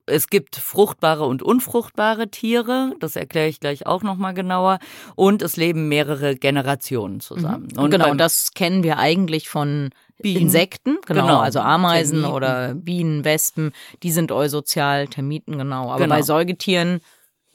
[0.05, 4.79] Es gibt fruchtbare und unfruchtbare Tiere, das erkläre ich gleich auch nochmal genauer.
[5.15, 7.67] Und es leben mehrere Generationen zusammen.
[7.73, 7.83] Mhm.
[7.83, 10.43] Und genau, das kennen wir eigentlich von Bienen.
[10.43, 12.33] Insekten, genau, genau, also Ameisen Termiten.
[12.33, 15.91] oder Bienen, Wespen, die sind eusozial, Termiten, genau.
[15.91, 16.15] Aber genau.
[16.15, 17.01] bei Säugetieren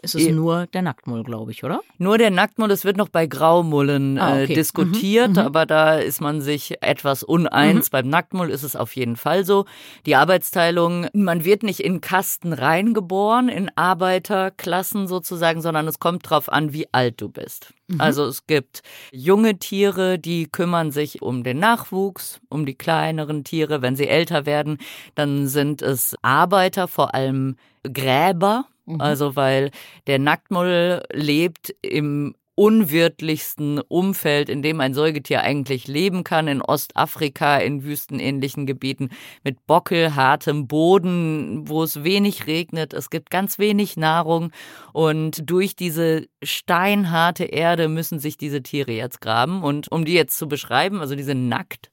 [0.03, 1.81] ist es nur der Nacktmull, glaube ich, oder?
[1.97, 2.71] Nur der Nacktmull.
[2.73, 4.53] Es wird noch bei Graumullen ah, okay.
[4.53, 7.87] äh, diskutiert, mhm, mhm, aber da ist man sich etwas uneins.
[7.87, 7.93] Mhm.
[7.93, 9.65] Beim Nacktmull ist es auf jeden Fall so.
[10.05, 16.51] Die Arbeitsteilung, man wird nicht in Kasten reingeboren, in Arbeiterklassen sozusagen, sondern es kommt drauf
[16.51, 17.73] an, wie alt du bist.
[17.87, 18.01] Mhm.
[18.01, 23.83] Also es gibt junge Tiere, die kümmern sich um den Nachwuchs, um die kleineren Tiere.
[23.83, 24.79] Wenn sie älter werden,
[25.15, 29.01] dann sind es Arbeiter, vor allem Gräber, Mhm.
[29.01, 29.71] Also weil
[30.07, 37.57] der Nacktmull lebt im unwirtlichsten Umfeld, in dem ein Säugetier eigentlich leben kann, in Ostafrika,
[37.57, 39.09] in wüstenähnlichen Gebieten,
[39.43, 44.53] mit bockelhartem Boden, wo es wenig regnet, es gibt ganz wenig Nahrung
[44.93, 50.37] und durch diese steinharte Erde müssen sich diese Tiere jetzt graben und um die jetzt
[50.37, 51.91] zu beschreiben, also die sind nackt,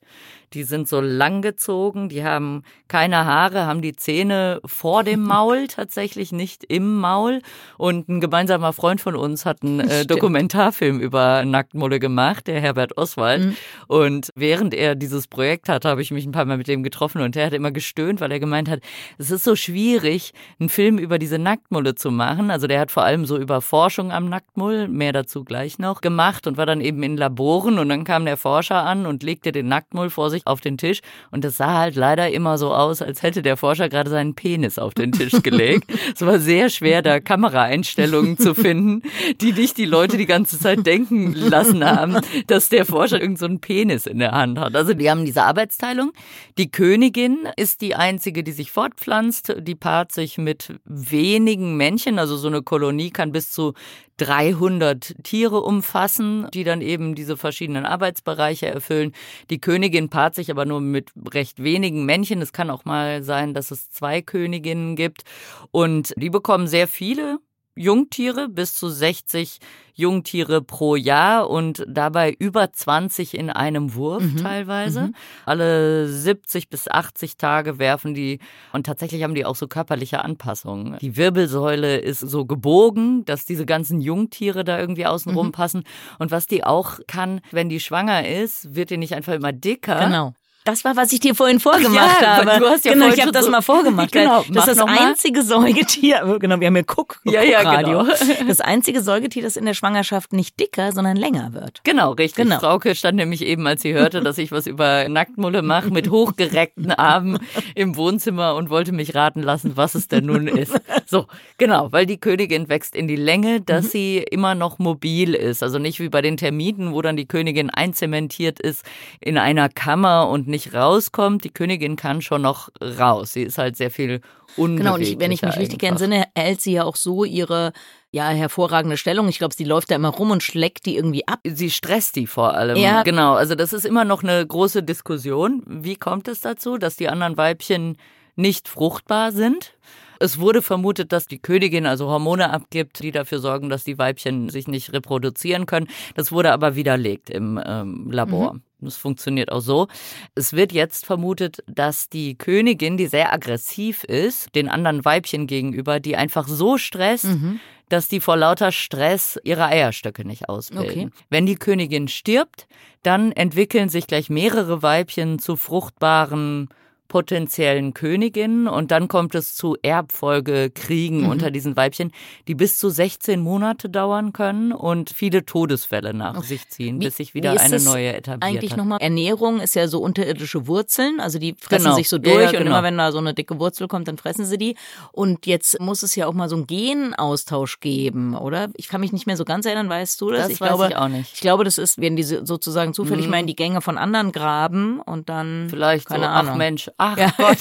[0.54, 6.32] die sind so langgezogen, die haben keine Haare, haben die Zähne vor dem Maul, tatsächlich
[6.32, 7.42] nicht im Maul.
[7.78, 12.98] Und ein gemeinsamer Freund von uns hat einen äh, Dokumentarfilm über Nacktmulle gemacht, der Herbert
[12.98, 13.46] Oswald.
[13.46, 13.58] Mhm.
[13.88, 17.22] Und während er dieses Projekt hatte, habe ich mich ein paar Mal mit dem getroffen
[17.22, 18.80] und der hat immer gestöhnt, weil er gemeint hat,
[19.18, 22.52] es ist so schwierig, einen Film über diese Nacktmulle zu machen.
[22.52, 26.48] Also der hat vor allem so über Forschung am Nacktmull, mehr dazu gleich noch, gemacht
[26.48, 29.68] und war dann eben in Laboren und dann kam der Forscher an und legte den
[29.68, 31.00] Nacktmull vor sich sich auf den Tisch
[31.32, 34.80] und es sah halt leider immer so aus, als hätte der Forscher gerade seinen Penis
[34.80, 35.86] auf den Tisch gelegt.
[36.14, 39.04] es war sehr schwer, da Kameraeinstellungen zu finden,
[39.42, 43.60] die nicht die Leute die ganze Zeit denken lassen haben, dass der Forscher irgendeinen so
[43.60, 44.76] Penis in der Hand hat.
[44.76, 46.12] Also die haben diese Arbeitsteilung.
[46.58, 49.56] Die Königin ist die einzige, die sich fortpflanzt.
[49.60, 52.20] Die paart sich mit wenigen Männchen.
[52.20, 53.74] Also so eine Kolonie kann bis zu
[54.20, 59.14] 300 Tiere umfassen, die dann eben diese verschiedenen Arbeitsbereiche erfüllen.
[59.50, 62.42] Die Königin paart sich aber nur mit recht wenigen Männchen.
[62.42, 65.24] Es kann auch mal sein, dass es zwei Königinnen gibt.
[65.72, 67.40] Und die bekommen sehr viele
[67.80, 69.60] Jungtiere, bis zu 60
[69.94, 74.38] Jungtiere pro Jahr und dabei über 20 in einem Wurf mhm.
[74.38, 75.02] teilweise.
[75.02, 75.16] Mhm.
[75.46, 78.40] Alle 70 bis 80 Tage werfen die
[78.74, 80.98] und tatsächlich haben die auch so körperliche Anpassungen.
[81.00, 85.52] Die Wirbelsäule ist so gebogen, dass diese ganzen Jungtiere da irgendwie außenrum mhm.
[85.54, 85.84] passen.
[86.18, 90.06] Und was die auch kann, wenn die schwanger ist, wird die nicht einfach immer dicker.
[90.06, 90.34] Genau.
[90.66, 92.60] Das war, was ich dir vorhin vorgemacht ja, habe.
[92.60, 94.12] Du hast ja genau, ich habe das mal vorgemacht.
[94.12, 98.04] genau, das ist das einzige Säugetier, genau, wir haben hier Guck, ja, ja, Radio.
[98.04, 98.16] Genau.
[98.48, 101.82] Das einzige Säugetier, das in der Schwangerschaft nicht dicker, sondern länger wird.
[101.84, 102.46] Genau, richtig.
[102.46, 102.60] Genau.
[102.60, 106.92] Frauke stand nämlich eben, als sie hörte, dass ich was über Nacktmulle mache, mit hochgereckten
[106.92, 107.40] Armen
[107.76, 110.80] im Wohnzimmer und wollte mich raten lassen, was es denn nun ist.
[111.06, 113.90] So, genau, weil die Königin wächst in die Länge, dass mhm.
[113.90, 115.64] sie immer noch mobil ist.
[115.64, 118.84] Also nicht wie bei den Termiten, wo dann die Königin einzementiert ist
[119.20, 121.44] in einer Kammer und nicht rauskommt.
[121.44, 123.34] Die Königin kann schon noch raus.
[123.34, 124.22] Sie ist halt sehr viel
[124.56, 127.72] Genau, und ich, wenn ich mich richtig entsinne, hält sie ja auch so ihre
[128.12, 129.28] ja, hervorragende Stellung.
[129.28, 131.40] Ich glaube, sie läuft da immer rum und schlägt die irgendwie ab.
[131.46, 132.76] Sie stresst die vor allem.
[132.78, 133.04] Ja.
[133.04, 135.64] Genau, also das ist immer noch eine große Diskussion.
[135.68, 137.98] Wie kommt es dazu, dass die anderen Weibchen
[138.36, 139.76] nicht fruchtbar sind?
[140.20, 144.50] Es wurde vermutet, dass die Königin also Hormone abgibt, die dafür sorgen, dass die Weibchen
[144.50, 145.88] sich nicht reproduzieren können.
[146.16, 148.56] Das wurde aber widerlegt im ähm, Labor.
[148.56, 148.64] Mhm.
[148.82, 149.88] Das funktioniert auch so.
[150.36, 156.00] Es wird jetzt vermutet, dass die Königin, die sehr aggressiv ist, den anderen Weibchen gegenüber,
[156.00, 157.60] die einfach so stresst, mhm.
[157.90, 161.10] dass die vor lauter Stress ihre Eierstöcke nicht ausbilden.
[161.10, 161.24] Okay.
[161.30, 162.68] Wenn die Königin stirbt,
[163.04, 166.70] dann entwickeln sich gleich mehrere Weibchen zu fruchtbaren
[167.10, 171.30] potenziellen Königinnen und dann kommt es zu Erbfolgekriegen mhm.
[171.30, 172.12] unter diesen Weibchen,
[172.48, 177.34] die bis zu 16 Monate dauern können und viele Todesfälle nach sich ziehen, bis sich
[177.34, 181.86] wieder eine neue etabliert eigentlich nochmal Ernährung ist ja so unterirdische Wurzeln, also die fressen
[181.86, 181.96] genau.
[181.96, 182.62] sich so durch ja, ja, genau.
[182.62, 184.76] und immer wenn da so eine dicke Wurzel kommt, dann fressen sie die
[185.12, 188.70] und jetzt muss es ja auch mal so einen Genaustausch geben, oder?
[188.76, 190.44] Ich kann mich nicht mehr so ganz erinnern, weißt du das?
[190.44, 191.34] Das ich weiß glaube, ich auch nicht.
[191.34, 193.32] Ich glaube, das ist, wenn die sozusagen zufällig mhm.
[193.32, 196.52] mal in die Gänge von anderen graben und dann vielleicht keine so, Ahnung.
[196.54, 197.32] ach Mensch, Ach ja.
[197.38, 197.60] Gott.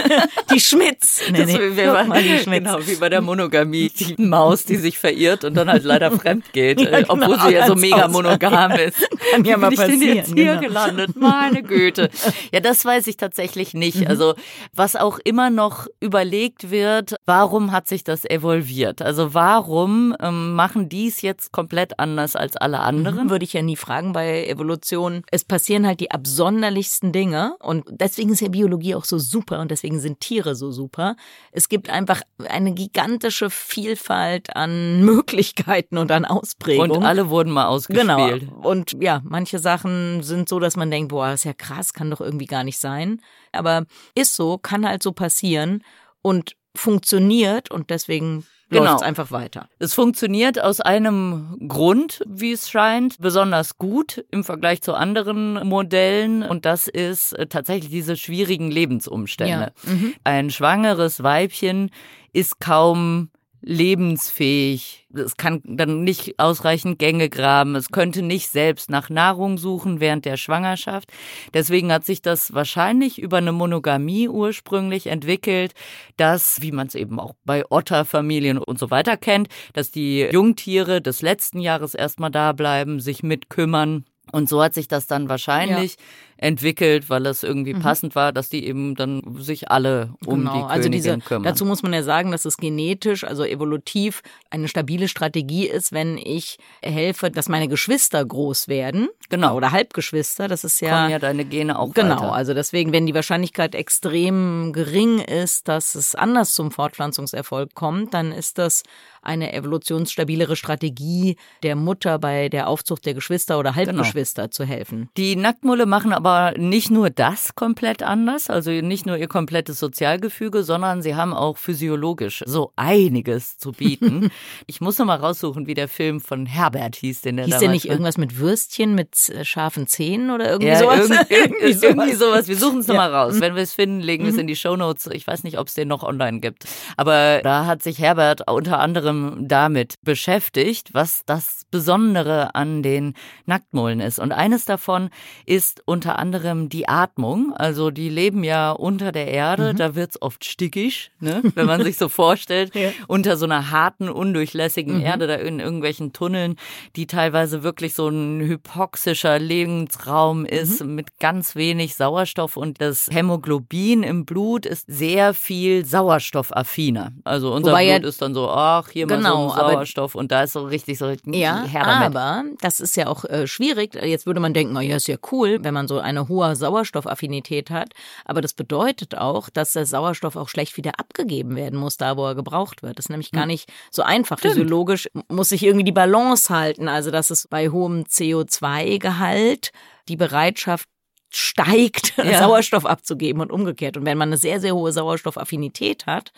[0.52, 1.20] die Schmitz.
[1.32, 1.76] Nee, das, nee.
[1.76, 2.64] Wir waren, die Schmitz.
[2.64, 3.90] Genau, wie bei der Monogamie.
[3.96, 7.54] Die Maus, die sich verirrt und dann halt leider fremd geht, ja, genau, obwohl sie
[7.54, 8.96] ja so mega monogam ist.
[9.32, 9.92] Kann ja mal passieren.
[9.92, 10.60] Ich bin jetzt hier genau.
[10.60, 11.16] gelandet?
[11.16, 12.10] Meine Güte.
[12.52, 14.02] Ja, das weiß ich tatsächlich nicht.
[14.02, 14.06] Mhm.
[14.06, 14.34] Also,
[14.72, 19.02] was auch immer noch überlegt wird, warum hat sich das evolviert?
[19.02, 23.26] Also, warum ähm, machen die es jetzt komplett anders als alle anderen?
[23.26, 25.22] Mhm, würde ich ja nie fragen bei Evolution.
[25.30, 29.60] Es passieren halt die absonderlichsten Dinge und deswegen ist ja Biologie Biologie auch so super
[29.60, 31.16] und deswegen sind Tiere so super.
[31.52, 36.90] Es gibt einfach eine gigantische Vielfalt an Möglichkeiten und an Ausprägungen.
[36.90, 38.40] Und alle wurden mal ausgespielt.
[38.40, 38.60] Genau.
[38.60, 42.20] Und ja, manche Sachen sind so, dass man denkt, boah, ist ja krass, kann doch
[42.20, 43.20] irgendwie gar nicht sein.
[43.52, 43.84] Aber
[44.14, 45.82] ist so, kann halt so passieren
[46.22, 48.84] und funktioniert und deswegen genau.
[48.84, 49.68] läuft es einfach weiter.
[49.78, 56.42] Es funktioniert aus einem Grund, wie es scheint, besonders gut im Vergleich zu anderen Modellen.
[56.42, 59.72] Und das ist äh, tatsächlich diese schwierigen Lebensumstände.
[59.84, 59.92] Ja.
[59.92, 60.14] Mhm.
[60.24, 61.90] Ein schwangeres Weibchen
[62.32, 65.06] ist kaum lebensfähig.
[65.14, 67.74] Es kann dann nicht ausreichend Gänge graben.
[67.74, 71.10] Es könnte nicht selbst nach Nahrung suchen während der Schwangerschaft.
[71.54, 75.72] Deswegen hat sich das wahrscheinlich über eine Monogamie ursprünglich entwickelt,
[76.16, 81.00] dass, wie man es eben auch bei Otterfamilien und so weiter kennt, dass die Jungtiere
[81.00, 84.04] des letzten Jahres erstmal da bleiben, sich mitkümmern.
[84.32, 86.04] Und so hat sich das dann wahrscheinlich ja
[86.38, 87.80] entwickelt, weil es irgendwie mhm.
[87.80, 90.52] passend war, dass die eben dann sich alle um genau.
[90.52, 91.44] die Königin also diese, kümmern.
[91.44, 96.18] Dazu muss man ja sagen, dass es genetisch, also evolutiv eine stabile Strategie ist, wenn
[96.18, 99.08] ich helfe, dass meine Geschwister groß werden.
[99.30, 99.56] Genau.
[99.56, 100.48] Oder Halbgeschwister.
[100.48, 100.90] Das ist ja.
[100.90, 102.16] Kommen ja deine Gene auch Genau.
[102.16, 102.32] Weiter.
[102.32, 108.32] Also deswegen, wenn die Wahrscheinlichkeit extrem gering ist, dass es anders zum Fortpflanzungserfolg kommt, dann
[108.32, 108.82] ist das
[109.22, 113.86] eine evolutionsstabilere Strategie der Mutter bei der Aufzucht der Geschwister oder genau.
[113.86, 114.52] Halbgeschwister genau.
[114.52, 115.08] zu helfen.
[115.16, 119.78] Die Nacktmulle machen aber aber nicht nur das komplett anders, also nicht nur ihr komplettes
[119.78, 124.30] Sozialgefüge, sondern sie haben auch physiologisch so einiges zu bieten.
[124.66, 127.68] ich muss noch mal raussuchen, wie der Film von Herbert hieß, den der Hieß der
[127.70, 127.92] nicht war.
[127.92, 131.10] irgendwas mit Würstchen mit äh, scharfen Zähnen oder irgendwie ja, sowas?
[131.10, 131.82] Irgend, irgendwie, sowas.
[131.84, 132.48] irgendwie sowas.
[132.48, 132.94] Wir suchen es ja.
[132.94, 133.40] nochmal raus.
[133.40, 134.40] Wenn wir es finden, legen wir es mhm.
[134.40, 135.06] in die Shownotes.
[135.12, 136.64] Ich weiß nicht, ob es den noch online gibt.
[136.96, 144.00] Aber da hat sich Herbert unter anderem damit beschäftigt, was das Besondere an den Nacktmullen
[144.00, 144.18] ist.
[144.18, 145.10] Und eines davon
[145.44, 147.52] ist unter anderem die Atmung.
[147.54, 149.76] Also die leben ja unter der Erde, mhm.
[149.76, 151.42] da wird's oft stickig, ne?
[151.54, 152.90] wenn man sich so vorstellt, ja.
[153.08, 155.02] unter so einer harten, undurchlässigen mhm.
[155.02, 156.56] Erde, da in irgendwelchen Tunneln,
[156.96, 160.94] die teilweise wirklich so ein hypoxischer Lebensraum ist mhm.
[160.94, 167.12] mit ganz wenig Sauerstoff und das Hämoglobin im Blut ist sehr viel sauerstoffaffiner.
[167.24, 170.32] Also unser Wobei Blut ja, ist dann so, ach, hier genau, mal so Sauerstoff und
[170.32, 173.94] da ist so richtig so ja, aber das ist ja auch äh, schwierig.
[173.94, 177.70] Jetzt würde man denken, na ja, ist ja cool, wenn man so eine hohe Sauerstoffaffinität
[177.70, 177.92] hat.
[178.24, 182.24] Aber das bedeutet auch, dass der Sauerstoff auch schlecht wieder abgegeben werden muss, da wo
[182.26, 182.98] er gebraucht wird.
[182.98, 183.48] Das ist nämlich gar hm.
[183.48, 184.38] nicht so einfach.
[184.38, 184.54] Stimmt.
[184.54, 186.88] Physiologisch muss sich irgendwie die Balance halten.
[186.88, 189.72] Also, dass es bei hohem CO2-Gehalt
[190.08, 190.88] die Bereitschaft
[191.28, 192.38] steigt, ja.
[192.38, 193.96] Sauerstoff abzugeben und umgekehrt.
[193.96, 196.32] Und wenn man eine sehr, sehr hohe Sauerstoffaffinität hat,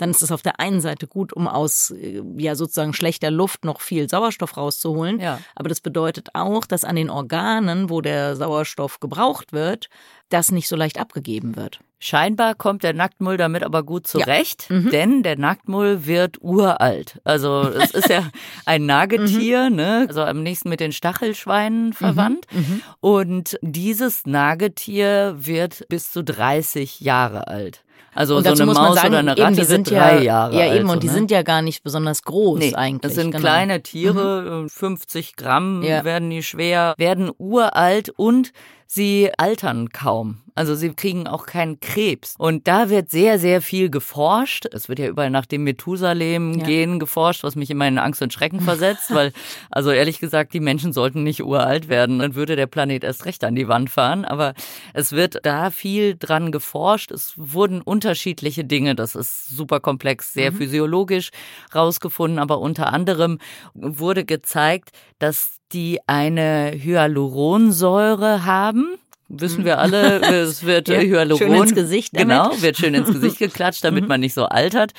[0.00, 3.64] dann ist es auf der einen Seite gut, um aus äh, ja sozusagen schlechter Luft
[3.64, 5.20] noch viel Sauerstoff rauszuholen.
[5.20, 5.40] Ja.
[5.54, 9.88] Aber das bedeutet auch, dass an den Organen, wo der Sauerstoff gebraucht wird,
[10.30, 11.80] das nicht so leicht abgegeben wird.
[11.98, 14.76] Scheinbar kommt der Nacktmull damit aber gut zurecht, ja.
[14.76, 14.90] mhm.
[14.90, 17.20] denn der Nacktmull wird uralt.
[17.24, 18.30] Also es ist ja
[18.64, 19.76] ein Nagetier, mhm.
[19.76, 20.06] ne?
[20.08, 21.92] also am nächsten mit den Stachelschweinen mhm.
[21.92, 22.46] verwandt.
[22.52, 22.80] Mhm.
[23.00, 27.84] Und dieses Nagetier wird bis zu 30 Jahre alt.
[28.14, 30.54] Also und so eine Maus sagen, oder eine Ratte eben, die sind drei ja, Jahre
[30.58, 31.12] Ja, eben, alt, und die ne?
[31.12, 33.02] sind ja gar nicht besonders groß Nee, eigentlich.
[33.02, 33.42] das sind genau.
[33.42, 36.04] kleine Tiere, 50 Gramm Ja.
[36.04, 38.52] werden die schwer, werden uralt und
[38.92, 40.38] sie altern kaum.
[40.56, 42.34] Also sie kriegen auch keinen Krebs.
[42.36, 44.66] Und da wird sehr, sehr viel geforscht.
[44.72, 48.60] Es wird ja überall nach dem Methusalem-Gen geforscht, was mich immer in Angst und Schrecken
[48.60, 49.32] versetzt, weil,
[49.70, 53.44] also ehrlich gesagt, die Menschen sollten nicht uralt werden, dann würde der Planet erst recht
[53.44, 54.24] an die Wand fahren.
[54.24, 54.54] Aber
[54.92, 57.12] es wird da viel dran geforscht.
[57.12, 61.30] Es wurden unterschiedliche Dinge, das ist super komplex, sehr physiologisch
[61.72, 63.38] rausgefunden, aber unter anderem
[63.72, 68.94] wurde gezeigt, dass die eine Hyaluronsäure haben.
[69.28, 71.38] Wissen wir alle, es wird Ja, Hyaluron.
[71.38, 72.28] schön ins Gesicht damit.
[72.28, 74.92] Genau, wird schön ins Gesicht geklatscht, damit man nicht so altert.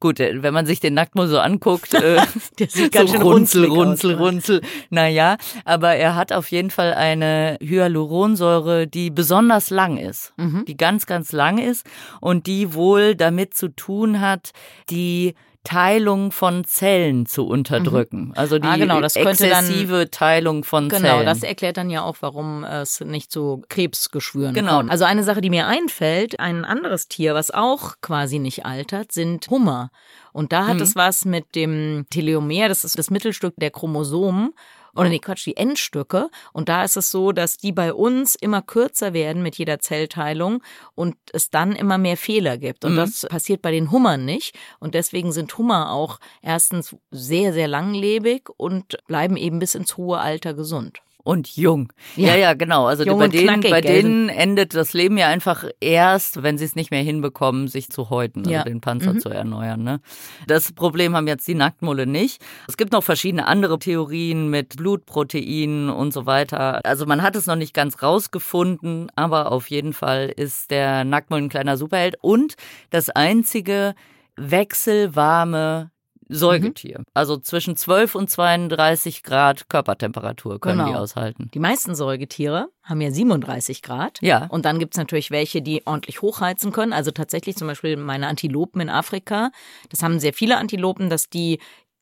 [0.00, 2.16] Gut, äh, wenn man sich den Nacktmull so anguckt, äh,
[2.58, 4.16] Der sieht ganz so schön runzel, runzlig aus, runzel, ne?
[4.18, 4.60] runzel.
[4.90, 10.64] Naja, aber er hat auf jeden Fall eine Hyaluronsäure, die besonders lang ist, Mhm.
[10.66, 11.86] die ganz, ganz lang ist
[12.20, 14.50] und die wohl damit zu tun hat,
[14.90, 15.34] die
[15.66, 18.32] Teilung von Zellen zu unterdrücken.
[18.36, 21.26] Also die Ah, genau, das könnte dann- exzessive Teilung von Genau, Zellen.
[21.26, 24.78] das erklärt dann ja auch, warum es nicht zu Krebsgeschwüren Genau.
[24.78, 24.90] kommt.
[24.90, 29.48] Also eine Sache, die mir einfällt, ein anderes Tier, was auch quasi nicht altert, sind
[29.50, 29.90] Hummer.
[30.32, 30.82] Und da hat Mhm.
[30.82, 34.52] es was mit dem Telomer, das ist das Mittelstück der Chromosomen.
[35.00, 36.30] Oder nee, Quatsch, die Endstücke.
[36.52, 40.62] Und da ist es so, dass die bei uns immer kürzer werden mit jeder Zellteilung
[40.94, 42.84] und es dann immer mehr Fehler gibt.
[42.84, 42.96] Und Mhm.
[42.96, 44.56] das passiert bei den Hummern nicht.
[44.78, 50.18] Und deswegen sind Hummer auch erstens sehr, sehr langlebig und bleiben eben bis ins hohe
[50.18, 51.00] Alter gesund.
[51.26, 51.92] Und jung.
[52.14, 52.36] Ja, Ja.
[52.36, 52.86] ja, genau.
[52.86, 56.64] Also Jung bei denen, knackig, bei denen endet das Leben ja einfach erst, wenn sie
[56.64, 58.62] es nicht mehr hinbekommen, sich zu häuten, also Ja.
[58.64, 59.20] den Panzer Mhm.
[59.20, 59.82] zu erneuern.
[59.82, 60.00] Ne?
[60.46, 62.40] Das Problem haben jetzt die Nacktmulle nicht.
[62.68, 66.80] Es gibt noch verschiedene andere Theorien mit Blutproteinen und so weiter.
[66.86, 71.40] Also man hat es noch nicht ganz rausgefunden, aber auf jeden Fall ist der Nacktmull
[71.42, 72.54] ein kleiner Superheld und
[72.90, 73.94] das einzige
[74.36, 75.90] wechselwarme
[76.28, 77.02] Säugetier.
[77.14, 81.00] Also zwischen 12 und 32 Grad Körpertemperatur können die Genau.
[81.00, 81.50] aushalten.
[81.54, 84.18] Die meisten Säugetiere haben ja 37 Grad.
[84.22, 84.46] Ja.
[84.46, 86.92] Und dann gibt's natürlich welche, die ordentlich hochheizen können.
[86.92, 89.50] Also tatsächlich zum Beispiel meine Antilopen in Afrika.
[89.90, 91.58] Das haben sehr viele Antilopen, dass die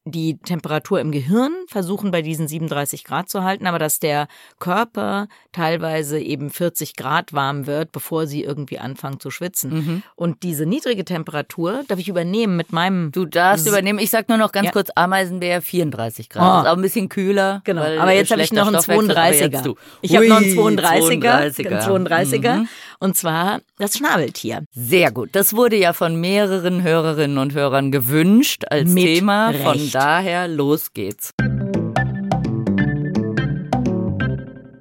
[0.06, 5.28] die Temperatur im Gehirn versuchen bei diesen 37 Grad zu halten, aber dass der Körper
[5.52, 9.72] teilweise eben 40 Grad warm wird, bevor sie irgendwie anfangen zu schwitzen.
[9.72, 10.02] Mhm.
[10.14, 13.98] Und diese niedrige Temperatur darf ich übernehmen mit meinem Du darfst S- übernehmen.
[13.98, 14.72] Ich sag nur noch ganz Ja.
[14.72, 16.42] kurz Ameisenbär 34 Grad.
[16.42, 16.66] Oh.
[16.66, 17.62] Ist auch ein bisschen kühler.
[17.64, 19.52] Genau, aber jetzt habe ich noch einen Stoffwechsel, aber 32er.
[19.52, 19.74] jetzt du.
[20.02, 21.66] Ich habe noch einen Hui, 32er, 32er.
[21.70, 22.68] einen 32er Mhm.
[23.04, 24.64] Und zwar das Schnabeltier.
[24.72, 25.28] Sehr gut.
[25.32, 29.52] Das wurde ja von mehreren Hörerinnen und Hörern gewünscht als Mit Thema.
[29.52, 29.94] Von Recht.
[29.94, 31.34] daher los geht's.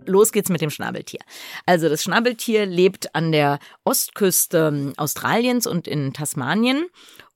[0.06, 1.20] Los geht's mit dem Schnabeltier.
[1.66, 6.86] Also das Schnabeltier lebt an der Ostküste Australiens und in Tasmanien.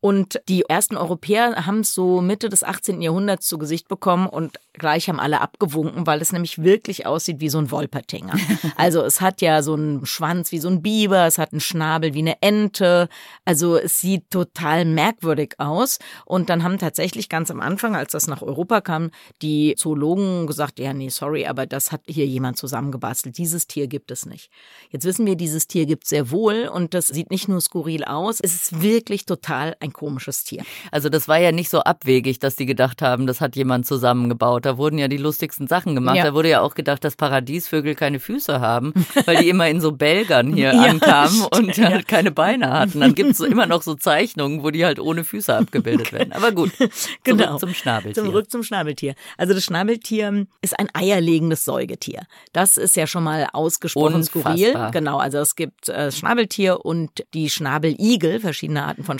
[0.08, 3.02] Und die ersten Europäer haben es so Mitte des 18.
[3.02, 7.50] Jahrhunderts zu Gesicht bekommen und gleich haben alle abgewunken, weil es nämlich wirklich aussieht wie
[7.50, 8.36] so ein Wolpertinger.
[8.76, 12.14] Also es hat ja so einen Schwanz wie so ein Biber, es hat einen Schnabel
[12.14, 13.10] wie eine Ente.
[13.44, 16.00] Also es sieht total merkwürdig aus.
[16.26, 19.10] Und dann haben tatsächlich ganz am Anfang, als das nach Europa kam,
[19.42, 23.38] die Zoologen gesagt, ja, nee, sorry, aber das hat hier jemand zusammengebastelt.
[23.38, 24.52] Dieses Tier gibt es nicht.
[24.92, 28.04] Jetzt wissen wir, dieses Tier gibt es sehr wohl und das sieht nicht nur skurril
[28.04, 30.64] aus, es ist wirklich total ein komisches Tier.
[30.92, 34.66] Also das war ja nicht so abwegig, dass die gedacht haben, das hat jemand zusammengebaut.
[34.66, 36.16] Da wurden ja die lustigsten Sachen gemacht.
[36.18, 36.24] Ja.
[36.24, 38.94] Da wurde ja auch gedacht, dass Paradiesvögel keine Füße haben,
[39.26, 43.00] weil die immer in so Belgern hier Ja, ankamen und stimmt, halt keine Beine hatten.
[43.00, 46.32] Dann gibt es immer noch so Zeichnungen, wo die halt ohne Füße abgebildet werden.
[46.34, 46.92] Aber gut, zurück
[47.24, 47.58] Genau.
[47.58, 48.24] zum Schnabeltier.
[48.24, 49.16] Zurück zum Schnabeltier.
[49.38, 52.22] Also das Schnabeltier ist ein eierlegendes Säugetier.
[52.54, 54.56] Das ist ja schon mal ausgesprochen Unfassbar.
[54.58, 54.92] skurril.
[54.92, 59.18] Genau, also es gibt äh, Schnabeltier und die Schnabeligel, verschiedene Arten von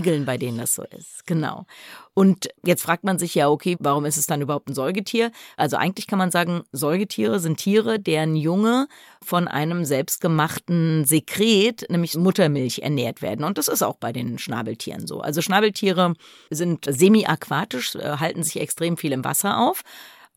[0.00, 1.26] Schnabeligeln, bei denen das so ist.
[1.26, 1.66] Genau.
[2.14, 5.30] Und jetzt fragt man sich ja, okay, warum ist es dann überhaupt ein Säugetier?
[5.56, 8.88] Also eigentlich kann man sagen, Säugetiere sind Tiere, deren Junge
[9.22, 13.44] von einem selbstgemachten Sekret, nämlich Muttermilch, ernährt werden.
[13.44, 15.20] Und das ist auch bei den Schnabeltieren so.
[15.20, 16.14] Also Schnabeltiere
[16.50, 19.82] sind semi-aquatisch, äh, halten sich extrem viel im Wasser auf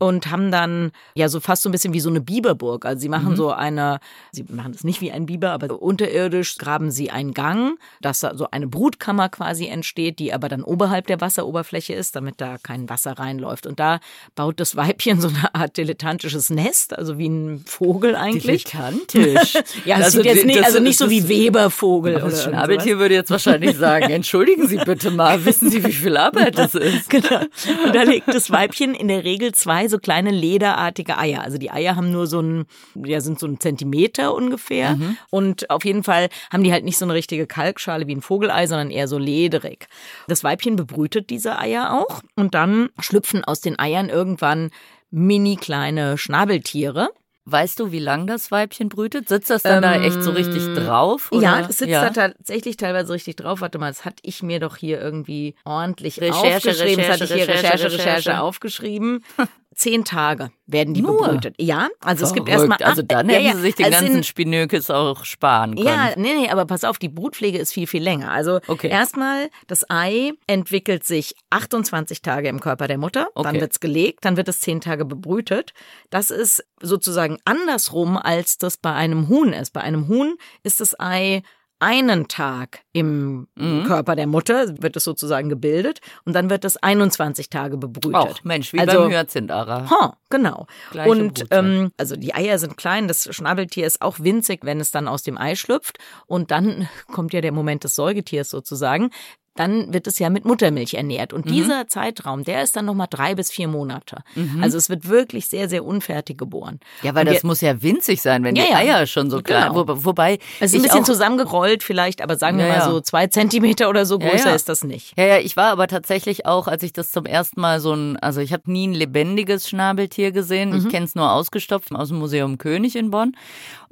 [0.04, 2.86] und haben dann ja so fast so ein bisschen wie so eine Biberburg.
[2.86, 4.00] Also sie machen so eine,
[4.32, 8.36] sie machen das nicht wie ein Biber, aber unterirdisch graben sie einen Gang, dass da
[8.36, 12.90] so eine Brutkammer quasi entsteht, die aber dann oberhalb der Wasseroberfläche ist, damit da kein
[12.90, 13.66] Wasser reinläuft.
[13.66, 14.00] Und da
[14.36, 18.64] baut das Weibchen so eine Art dilettantisches Nest, also wie ein Vogel eigentlich.
[18.66, 19.54] Dilettantisch.
[19.86, 23.00] Ja, das Also sieht jetzt nicht, das- also nicht so das- wie Webervogel Das Schnabeltier
[23.00, 27.10] würde jetzt wahrscheinlich sagen, entschuldigen Sie bitte mal, wissen Sie, wie viel Arbeit das ist?
[27.10, 27.40] Genau.
[27.86, 31.42] Und da legt das Weibchen in der Regel zwei so kleine lederartige Eier.
[31.44, 32.66] Also die Eier haben nur so ein,
[32.96, 34.96] ja, sind so ein Zentimeter ungefähr.
[34.96, 35.18] Mhm.
[35.30, 38.68] Und auf jeden Fall haben die halt nicht so eine richtige Kalkschale wie ein Vogelei,
[38.68, 39.88] sondern eher so lederig.
[40.28, 44.72] Das Weibchen bebrütet diese Eier auch und dann schlüpfen aus den Eiern irgendwann
[45.12, 47.10] mini kleine Schnabeltiere.
[47.46, 49.28] Weißt du, wie lang das Weibchen brütet?
[49.28, 51.30] Sitzt das dann ähm, da echt so richtig drauf?
[51.34, 51.44] Oder?
[51.44, 52.10] Ja, das sitzt ja.
[52.10, 53.60] da tatsächlich teilweise richtig drauf.
[53.60, 57.04] Warte mal, das hatte ich mir doch hier irgendwie ordentlich Recherche, aufgeschrieben.
[57.04, 59.26] Recherche, das hatte ich hier Recherche, Recherche, Recherche, Recherche aufgeschrieben.
[59.84, 61.18] Zehn Tage werden die Nur?
[61.18, 61.56] bebrütet.
[61.60, 62.22] Ja, also Verrückt.
[62.22, 62.78] es gibt erstmal.
[62.84, 65.86] Also dann hätten ja, sie sich den also ganzen Spinökes auch sparen können.
[65.86, 68.32] Ja, nee, nee, aber pass auf, die Brutpflege ist viel, viel länger.
[68.32, 68.88] Also okay.
[68.88, 73.52] erstmal, das Ei entwickelt sich 28 Tage im Körper der Mutter, okay.
[73.52, 75.74] dann wird's gelegt, dann wird es zehn Tage bebrütet.
[76.10, 79.72] Das ist sozusagen andersrum, als das bei einem Huhn ist.
[79.72, 81.44] Bei einem Huhn ist das Ei
[81.84, 83.84] einen Tag im mhm.
[83.84, 88.16] Körper der Mutter, wird es sozusagen gebildet und dann wird es 21 Tage bebrütet.
[88.16, 89.90] Auch Mensch, wie also, beim Hyazintara.
[89.90, 90.66] Ha, genau.
[90.92, 94.92] Gleiche und ähm, also die Eier sind klein, das Schnabeltier ist auch winzig, wenn es
[94.92, 99.10] dann aus dem Ei schlüpft und dann kommt ja der Moment des Säugetiers sozusagen
[99.56, 101.34] dann wird es ja mit Muttermilch ernährt.
[101.34, 101.52] Und mhm.
[101.52, 104.24] dieser Zeitraum, der ist dann nochmal drei bis vier Monate.
[104.36, 104.64] Mhm.
[104.64, 106.80] Also es wird wirklich sehr, sehr unfertig geboren.
[107.04, 109.70] Ja, weil und das muss ja winzig sein, wenn ja, die Eier schon so klein
[109.70, 109.88] genau.
[109.88, 113.28] Wo, wobei Es ist ein bisschen zusammengerollt vielleicht, aber sagen wir ja, mal so zwei
[113.28, 115.14] Zentimeter oder so größer ja, ist das nicht.
[115.18, 118.18] Ja, ja, ich war aber tatsächlich auch, als ich das zum ersten Mal so ein,
[118.18, 120.72] also ich habe nie ein lebendiges Schnabeltier gesehen.
[120.72, 120.78] Mhm.
[120.78, 123.36] Ich kenne es nur ausgestopft aus dem Museum König in Bonn.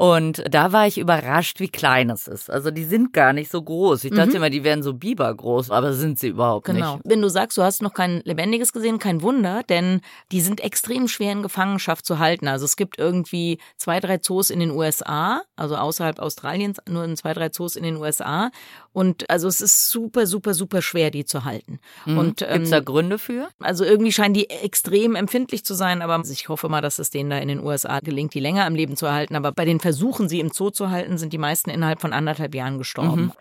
[0.01, 2.49] Und da war ich überrascht, wie klein es ist.
[2.49, 4.03] Also die sind gar nicht so groß.
[4.03, 4.35] Ich dachte mhm.
[4.37, 6.95] immer, die wären so bibergroß, aber sind sie überhaupt genau.
[6.95, 7.05] nicht.
[7.05, 11.07] Wenn du sagst, du hast noch kein lebendiges gesehen, kein Wunder, denn die sind extrem
[11.07, 12.47] schwer in Gefangenschaft zu halten.
[12.47, 17.15] Also es gibt irgendwie zwei, drei Zoos in den USA, also außerhalb Australiens, nur in
[17.17, 18.51] zwei, drei Zoos in den USA.
[18.93, 21.79] Und also es ist super, super, super schwer, die zu halten.
[22.05, 22.17] Mhm.
[22.17, 23.49] Und ähm, gibt's da Gründe für?
[23.59, 27.29] Also irgendwie scheinen die extrem empfindlich zu sein, aber ich hoffe mal, dass es denen
[27.29, 29.35] da in den USA gelingt, die länger am Leben zu erhalten.
[29.35, 32.53] Aber bei den versuchen, sie im Zoo zu halten, sind die meisten innerhalb von anderthalb
[32.55, 33.21] Jahren gestorben.
[33.21, 33.31] Mhm.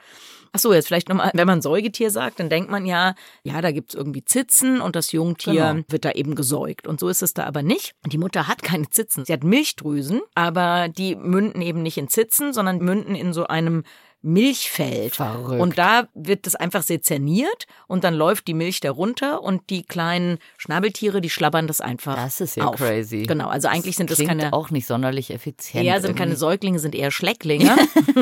[0.53, 3.70] Ach so, jetzt vielleicht nochmal, wenn man Säugetier sagt, dann denkt man ja, ja, da
[3.70, 5.84] gibt's irgendwie Zitzen und das Jungtier genau.
[5.88, 6.86] wird da eben gesäugt.
[6.86, 7.94] Und so ist es da aber nicht.
[8.07, 9.24] Die Mutter hat keine Zitzen.
[9.24, 13.84] Sie hat Milchdrüsen, aber die münden eben nicht in Zitzen, sondern münden in so einem
[14.22, 15.16] Milchfeld.
[15.16, 15.60] Verrückt.
[15.60, 19.82] Und da wird das einfach sezerniert und dann läuft die Milch da runter und die
[19.82, 22.76] kleinen Schnabeltiere, die schlabbern das einfach Das ist ja auf.
[22.76, 23.22] crazy.
[23.22, 25.84] Genau, also eigentlich sind das keine auch nicht sonderlich effizient.
[25.84, 26.18] Ja, sind irgendwie.
[26.18, 27.74] keine Säuglinge, sind eher Schlecklinge.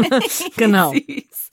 [0.57, 0.93] genau.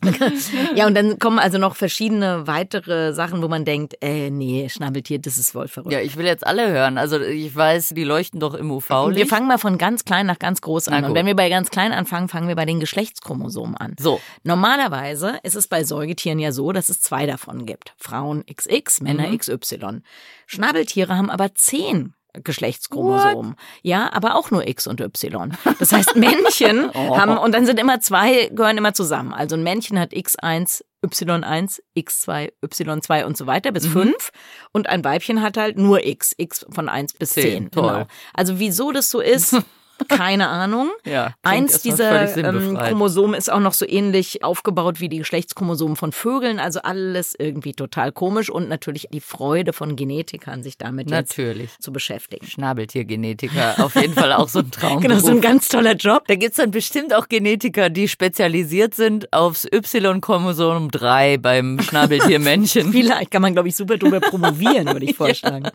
[0.75, 5.19] ja, und dann kommen also noch verschiedene weitere Sachen, wo man denkt, äh, nee, Schnabeltier,
[5.19, 5.91] das ist wohl verrückt.
[5.93, 6.97] Ja, ich will jetzt alle hören.
[6.97, 9.17] Also ich weiß, die leuchten doch im UV-Licht.
[9.17, 11.05] Wir fangen mal von ganz klein nach ganz groß an.
[11.05, 13.95] Und wenn wir bei ganz klein anfangen, fangen wir bei den Geschlechtschromosomen an.
[13.99, 14.19] So.
[14.43, 17.93] Normalerweise ist es bei Säugetieren ja so, dass es zwei davon gibt.
[17.97, 19.38] Frauen XX, Männer mhm.
[19.38, 20.01] XY.
[20.47, 22.13] Schnabeltiere haben aber zehn
[22.43, 23.51] Geschlechtschromosomen.
[23.51, 23.57] What?
[23.81, 25.57] Ja, aber auch nur X und Y.
[25.79, 27.17] Das heißt, Männchen oh.
[27.17, 29.33] haben, und dann sind immer zwei, gehören immer zusammen.
[29.33, 34.13] Also ein Männchen hat X1, Y1, X2, Y2 und so weiter bis mhm.
[34.13, 34.31] 5.
[34.71, 37.43] Und ein Weibchen hat halt nur X, X von 1 bis 10.
[37.43, 37.71] 10.
[37.71, 38.05] Genau.
[38.33, 39.55] Also wieso das so ist,
[40.07, 40.89] Keine Ahnung.
[41.05, 46.11] Ja, Eins dieser ähm, Chromosomen ist auch noch so ähnlich aufgebaut wie die Geschlechtschromosomen von
[46.11, 46.59] Vögeln.
[46.59, 51.77] Also alles irgendwie total komisch und natürlich die Freude von Genetikern, sich damit natürlich.
[51.79, 52.45] zu beschäftigen.
[52.47, 54.99] Schnabeltiergenetiker, auf jeden Fall auch so ein Traum.
[54.99, 56.27] genau, so ein ganz toller Job.
[56.27, 62.91] Da gibt's dann bestimmt auch Genetiker, die spezialisiert sind aufs Y-Chromosom 3 beim Schnabeltiermännchen.
[62.91, 65.69] Vielleicht kann man, glaube ich, super drüber promovieren, würde ich vorschlagen.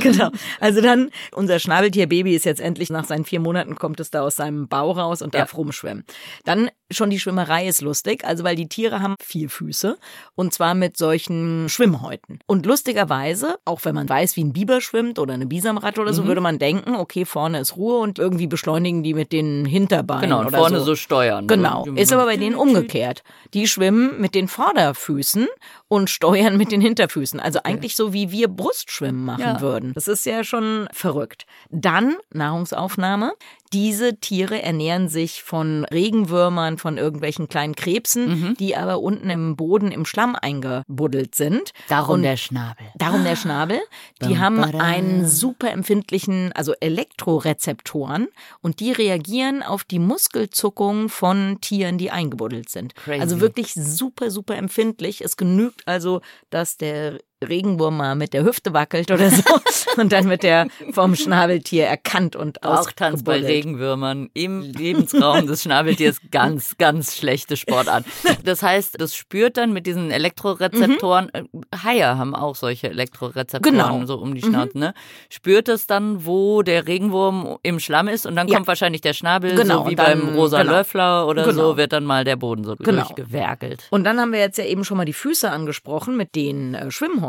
[0.00, 0.30] genau.
[0.60, 4.36] Also dann, unser Schnabeltierbaby ist jetzt endlich nach seinen vier Monaten kommt es da aus
[4.36, 5.56] seinem Bau raus und darf ja.
[5.56, 6.04] rumschwimmen.
[6.44, 9.98] Dann schon die Schwimmerei ist lustig, also weil die Tiere haben vier Füße
[10.34, 12.38] und zwar mit solchen Schwimmhäuten.
[12.46, 16.22] Und lustigerweise, auch wenn man weiß, wie ein Biber schwimmt oder eine Bisamratte oder so,
[16.22, 16.28] mhm.
[16.28, 20.40] würde man denken, okay, vorne ist Ruhe und irgendwie beschleunigen die mit den Hinterbeinen genau,
[20.40, 20.86] und vorne so.
[20.86, 21.46] so steuern.
[21.46, 23.22] Genau, ist aber bei denen umgekehrt.
[23.54, 25.46] Die schwimmen mit den Vorderfüßen
[25.88, 27.40] und steuern mit den Hinterfüßen.
[27.40, 27.72] Also okay.
[27.72, 29.60] eigentlich so, wie wir Brustschwimmen machen ja.
[29.60, 29.92] würden.
[29.94, 31.46] Das ist ja schon verrückt.
[31.70, 33.32] Dann Nahrungsaufnahme.
[33.72, 38.54] Diese Tiere ernähren sich von Regenwürmern, von irgendwelchen kleinen Krebsen, mhm.
[38.58, 41.72] die aber unten im Boden im Schlamm eingebuddelt sind.
[41.88, 42.86] Darum und der Schnabel.
[42.96, 43.80] Darum der Schnabel.
[44.22, 48.28] Die Bam, haben einen super empfindlichen, also Elektrorezeptoren
[48.60, 52.94] und die reagieren auf die Muskelzuckung von Tieren, die eingebuddelt sind.
[52.94, 53.20] Crazy.
[53.20, 55.22] Also wirklich super, super empfindlich.
[55.22, 59.42] Es genügt also, dass der Regenwurm mal mit der Hüfte wackelt oder so
[59.96, 62.58] und dann wird der vom Schnabeltier erkannt und
[62.96, 68.04] Tanz bei Regenwürmern im Lebensraum des Schnabeltiers ganz, ganz schlechte Sportart.
[68.44, 71.62] Das heißt, das spürt dann mit diesen Elektrorezeptoren, mhm.
[71.84, 74.04] Haie haben auch solche Elektrorezeptoren genau.
[74.06, 74.80] so um die Schnauze, mhm.
[74.80, 74.94] ne?
[75.28, 78.56] Spürt es dann, wo der Regenwurm im Schlamm ist und dann ja.
[78.56, 80.72] kommt wahrscheinlich der Schnabel, genau, so wie dann, beim rosa genau.
[80.72, 81.70] Löffler oder genau.
[81.70, 83.02] so, wird dann mal der Boden so genau.
[83.02, 83.86] durchgewerkelt.
[83.90, 86.90] Und dann haben wir jetzt ja eben schon mal die Füße angesprochen mit den äh,
[86.90, 87.27] Schwimmhäuten.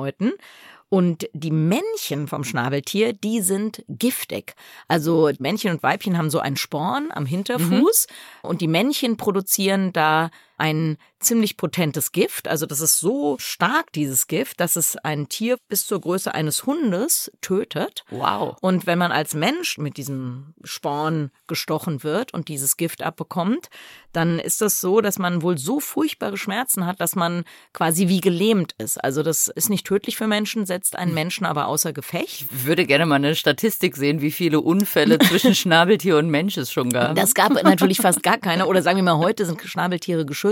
[0.89, 4.55] Und die Männchen vom Schnabeltier, die sind giftig.
[4.87, 8.49] Also Männchen und Weibchen haben so ein Sporn am Hinterfuß mhm.
[8.49, 12.47] und die Männchen produzieren da ein ziemlich potentes Gift.
[12.47, 16.65] Also das ist so stark, dieses Gift, dass es ein Tier bis zur Größe eines
[16.65, 18.03] Hundes tötet.
[18.09, 18.57] Wow.
[18.61, 23.69] Und wenn man als Mensch mit diesem Sporn gestochen wird und dieses Gift abbekommt,
[24.13, 27.43] dann ist das so, dass man wohl so furchtbare Schmerzen hat, dass man
[27.73, 29.03] quasi wie gelähmt ist.
[29.03, 32.47] Also das ist nicht tödlich für Menschen, setzt einen Menschen aber außer Gefecht.
[32.51, 36.71] Ich würde gerne mal eine Statistik sehen, wie viele Unfälle zwischen Schnabeltier und Mensch es
[36.71, 37.15] schon gab.
[37.15, 38.67] Das gab natürlich fast gar keine.
[38.67, 40.48] Oder sagen wir mal, heute sind Schnabeltiere geschützt.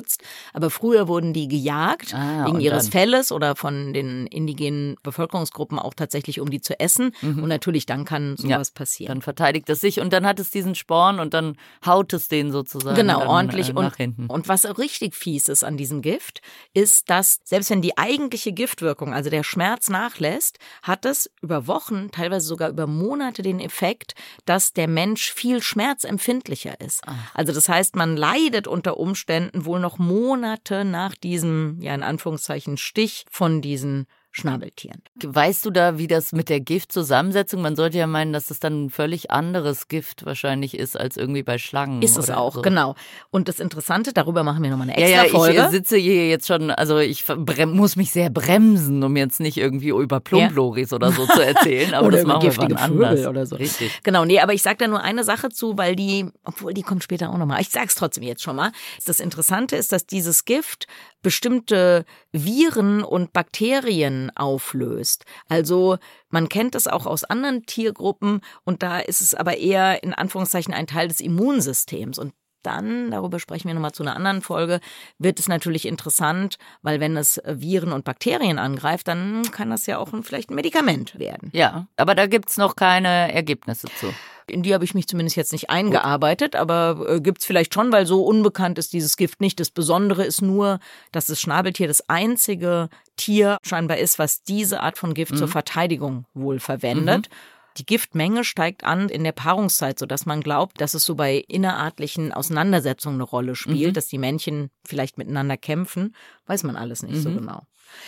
[0.54, 2.92] Aber früher wurden die gejagt, ah, wegen ihres dann.
[2.92, 7.12] Felles oder von den indigenen Bevölkerungsgruppen auch tatsächlich, um die zu essen.
[7.22, 7.44] Mhm.
[7.44, 9.08] Und natürlich dann kann sowas ja, passieren.
[9.10, 12.52] Dann verteidigt es sich und dann hat es diesen Sporn und dann haut es den
[12.52, 12.96] sozusagen.
[12.96, 13.70] Genau, dann, ordentlich.
[13.70, 14.26] Äh, und, hinten.
[14.28, 16.42] und was richtig fies ist an diesem Gift,
[16.74, 22.12] ist, dass selbst wenn die eigentliche Giftwirkung, also der Schmerz nachlässt, hat es über Wochen,
[22.12, 24.14] teilweise sogar über Monate den Effekt,
[24.46, 27.02] dass der Mensch viel schmerzempfindlicher ist.
[27.34, 32.78] Also das heißt, man leidet unter Umständen wohl noch Monate nach diesem, ja in Anführungszeichen,
[32.78, 34.08] Stich von diesen
[34.38, 35.02] Schnabeltieren.
[35.24, 37.60] Weißt du da, wie das mit der Giftzusammensetzung?
[37.60, 41.42] Man sollte ja meinen, dass das dann ein völlig anderes Gift wahrscheinlich ist als irgendwie
[41.42, 42.04] bei Schlangen.
[42.04, 42.62] Ist es auch, so.
[42.62, 42.94] genau.
[43.32, 45.64] Und das Interessante, darüber machen wir nochmal eine extra ja, ja, Folge.
[45.66, 47.26] Ich sitze hier jetzt schon, also ich
[47.66, 50.96] muss mich sehr bremsen, um jetzt nicht irgendwie über Plumploris ja.
[50.96, 51.96] oder so zu erzählen.
[51.96, 53.26] Aber oder das machen giftige wir Vögel anders.
[53.26, 53.56] oder so.
[53.56, 54.02] Richtig.
[54.04, 57.04] Genau, nee, aber ich sage da nur eine Sache zu, weil die, obwohl die kommt
[57.04, 57.60] später auch nochmal.
[57.62, 58.72] Ich sag's trotzdem jetzt schon mal.
[59.08, 60.86] Das Interessante ist, dass dieses Gift
[61.24, 65.26] bestimmte Viren und Bakterien auflöst.
[65.48, 65.98] Also
[66.30, 70.74] man kennt es auch aus anderen Tiergruppen und da ist es aber eher in Anführungszeichen
[70.74, 72.20] ein Teil des Immunsystems.
[72.20, 74.80] Und dann, darüber sprechen wir nochmal zu einer anderen Folge,
[75.18, 79.98] wird es natürlich interessant, weil wenn es Viren und Bakterien angreift, dann kann das ja
[79.98, 81.50] auch vielleicht ein Medikament werden.
[81.54, 84.14] Ja, aber da gibt es noch keine Ergebnisse zu.
[84.50, 87.92] In die habe ich mich zumindest jetzt nicht eingearbeitet, aber äh, gibt es vielleicht schon,
[87.92, 89.60] weil so unbekannt ist dieses Gift nicht.
[89.60, 90.80] Das Besondere ist nur,
[91.12, 95.38] dass das Schnabeltier das einzige Tier scheinbar ist, was diese Art von Gift mhm.
[95.38, 97.30] zur Verteidigung wohl verwendet.
[97.30, 97.36] Mhm.
[97.78, 102.34] Die Giftmenge steigt an in der Paarungszeit, sodass man glaubt, dass es so bei innerartlichen
[102.34, 103.94] Auseinandersetzungen eine Rolle spielt, mhm.
[103.94, 106.16] dass die Männchen vielleicht miteinander kämpfen.
[106.48, 107.22] Weiß man alles nicht mhm.
[107.22, 107.64] so genau.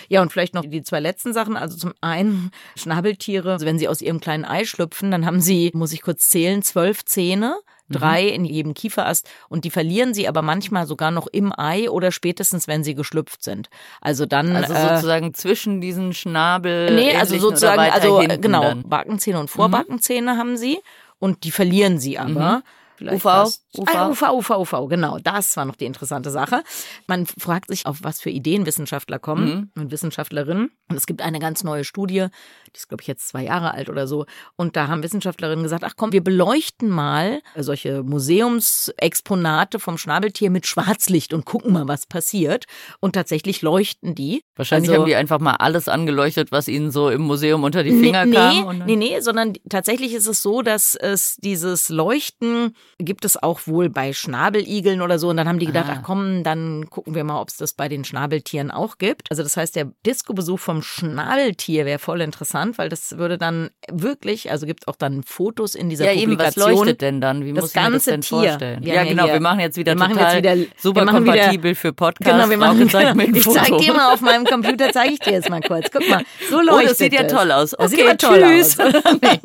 [0.07, 1.57] Ja, und vielleicht noch die zwei letzten Sachen.
[1.57, 5.71] Also zum einen Schnabeltiere, also wenn sie aus ihrem kleinen Ei schlüpfen, dann haben sie,
[5.73, 7.57] muss ich kurz zählen, zwölf Zähne
[7.89, 8.29] drei mhm.
[8.33, 12.67] in jedem Kieferast und die verlieren sie aber manchmal sogar noch im Ei oder spätestens,
[12.67, 13.69] wenn sie geschlüpft sind.
[14.01, 18.83] Also dann also äh, sozusagen zwischen diesen Schnabel Nee, also sozusagen also genau, dann.
[18.83, 20.37] Backenzähne und Vorbackenzähne mhm.
[20.37, 20.79] haben sie
[21.19, 22.57] und die verlieren sie aber.
[22.57, 22.63] Mhm.
[22.99, 23.47] Vielleicht UV,
[23.77, 23.87] UV.
[23.95, 25.19] Ah, UV, UV, UV, genau.
[25.19, 26.63] Das war noch die interessante Sache.
[27.07, 29.81] Man fragt sich, auf was für Ideen Wissenschaftler kommen mhm.
[29.81, 30.69] und Wissenschaftlerinnen.
[30.89, 32.27] Und es gibt eine ganz neue Studie,
[32.67, 34.25] die ist, glaube ich, jetzt zwei Jahre alt oder so.
[34.57, 40.67] Und da haben Wissenschaftlerinnen gesagt, ach komm, wir beleuchten mal solche Museumsexponate vom Schnabeltier mit
[40.67, 42.65] Schwarzlicht und gucken mal, was passiert.
[42.99, 44.43] Und tatsächlich leuchten die.
[44.57, 47.97] Wahrscheinlich also, haben die einfach mal alles angeleuchtet, was ihnen so im Museum unter die
[47.97, 48.79] Finger nee, kam.
[48.79, 53.61] Nee, nee, nee, sondern tatsächlich ist es so, dass es dieses Leuchten gibt es auch
[53.65, 55.29] wohl bei Schnabeligeln oder so.
[55.29, 55.97] Und dann haben die gedacht, ah.
[55.97, 59.29] ach komm, dann gucken wir mal, ob es das bei den Schnabeltieren auch gibt.
[59.29, 64.51] Also das heißt, der Disco-Besuch vom Schnabeltier wäre voll interessant, weil das würde dann wirklich,
[64.51, 66.63] also gibt auch dann Fotos in dieser ja, Publikation.
[66.63, 67.45] Eben, was leuchtet denn dann?
[67.45, 68.37] Wie das muss man das denn Tier.
[68.37, 68.83] vorstellen?
[68.83, 69.33] Ja, genau, hier.
[69.33, 72.33] wir machen jetzt wieder wir total jetzt wieder, super kompatibel wieder, für Podcasts.
[72.33, 73.37] Genau, wir machen, genau.
[73.37, 75.89] Ich zeig dir mal auf meinem Computer, zeige ich dir jetzt mal kurz.
[75.91, 77.73] Guck mal, so leuchtet oh, das sieht ja toll aus.
[77.73, 78.79] Okay, das sieht ja toll tschüss.
[78.79, 78.93] Aus.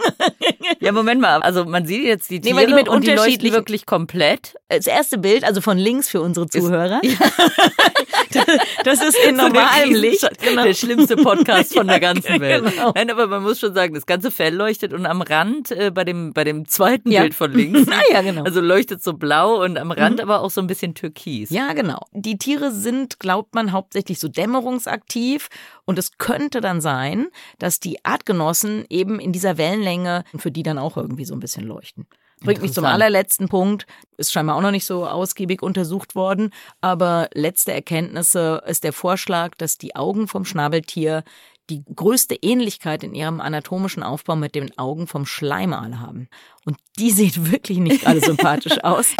[0.80, 3.52] ja, Moment mal, also man sieht jetzt die Tiere nee, die mit und die leuchten
[3.52, 4.54] wirklich komplett.
[4.68, 7.00] Das erste Bild, also von links für unsere Zuhörer.
[7.02, 7.18] Ist,
[8.84, 10.28] das ist in normalem Licht.
[10.42, 10.64] Genau.
[10.64, 12.64] Der schlimmste Podcast von der ganzen Welt.
[12.64, 12.92] Genau.
[12.94, 16.04] Nein, aber man muss schon sagen, das ganze Fell leuchtet und am Rand äh, bei
[16.04, 17.22] dem bei dem zweiten ja.
[17.22, 17.88] Bild von links.
[17.90, 18.44] ah, ja, genau.
[18.44, 20.22] Also leuchtet so blau und am Rand mhm.
[20.22, 21.50] aber auch so ein bisschen türkis.
[21.50, 22.00] Ja, genau.
[22.12, 25.48] Die Tiere sind, glaubt man, hauptsächlich so dämmerungsaktiv
[25.84, 27.28] und es könnte dann sein,
[27.58, 31.64] dass die Artgenossen eben in dieser Wellenlänge für die dann auch irgendwie so ein bisschen
[31.66, 32.06] leuchten.
[32.40, 33.86] Bringt mich zum allerletzten Punkt.
[34.16, 36.50] Ist scheinbar auch noch nicht so ausgiebig untersucht worden.
[36.80, 41.24] Aber letzte Erkenntnisse ist der Vorschlag, dass die Augen vom Schnabeltier
[41.70, 46.28] die größte Ähnlichkeit in ihrem anatomischen Aufbau mit den Augen vom Schleimaal haben.
[46.66, 49.14] Und die sieht wirklich nicht gerade sympathisch aus.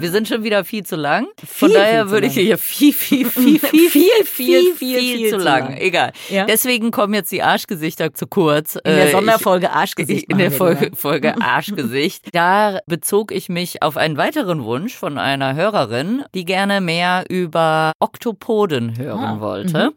[0.00, 1.26] Wir sind schon wieder viel zu lang.
[1.44, 5.30] Von viel, daher viel würde ich hier viel, viel, viel, viel, viel, viel, viel, viel,
[5.30, 5.76] zu lang.
[5.76, 6.12] Egal.
[6.30, 6.46] Ja?
[6.46, 8.76] Deswegen kommen jetzt die Arschgesichter zu kurz.
[8.76, 10.30] In der äh, Sonderfolge Arschgesicht.
[10.30, 12.34] In der Folge, Folge Arschgesicht.
[12.34, 17.92] Da bezog ich mich auf einen weiteren Wunsch von einer Hörerin, die gerne mehr über
[18.00, 19.90] Oktopoden hören ah, wollte.
[19.90, 19.92] Mhm.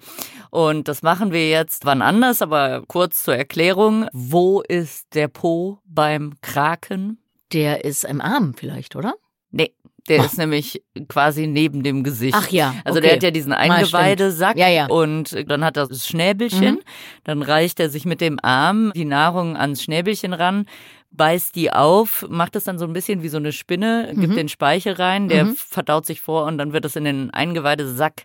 [0.50, 4.08] Und das machen wir jetzt wann anders, aber kurz zur Erklärung.
[4.12, 7.20] Wo ist der Po beim Kraken?
[7.54, 9.14] Der ist im Arm vielleicht, oder?
[10.10, 10.26] Der Ach.
[10.26, 12.36] ist nämlich quasi neben dem Gesicht.
[12.38, 12.76] Ach ja.
[12.84, 13.08] Also okay.
[13.08, 14.88] der hat ja diesen Eingeweidesack ja, ja.
[14.88, 16.76] und dann hat er das Schnäbelchen.
[16.76, 16.82] Mhm.
[17.24, 20.66] Dann reicht er sich mit dem Arm die Nahrung ans Schnäbelchen ran,
[21.12, 24.38] beißt die auf, macht es dann so ein bisschen wie so eine Spinne, gibt mhm.
[24.38, 25.56] den Speichel rein, der mhm.
[25.56, 28.24] verdaut sich vor und dann wird es in den Eingeweidesack